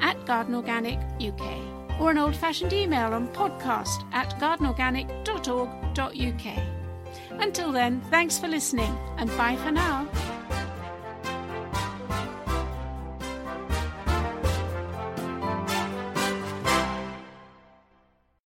at 0.00 0.24
Garden 0.24 0.54
Organic 0.54 0.98
UK 1.20 2.00
or 2.00 2.10
an 2.10 2.18
old 2.18 2.34
fashioned 2.34 2.72
email 2.72 3.12
on 3.12 3.28
podcast 3.28 4.10
at 4.12 4.30
gardenorganic.org.uk. 4.40 7.40
Until 7.40 7.72
then, 7.72 8.00
thanks 8.10 8.38
for 8.38 8.48
listening 8.48 8.96
and 9.18 9.28
bye 9.36 9.56
for 9.56 9.70
now. 9.70 10.08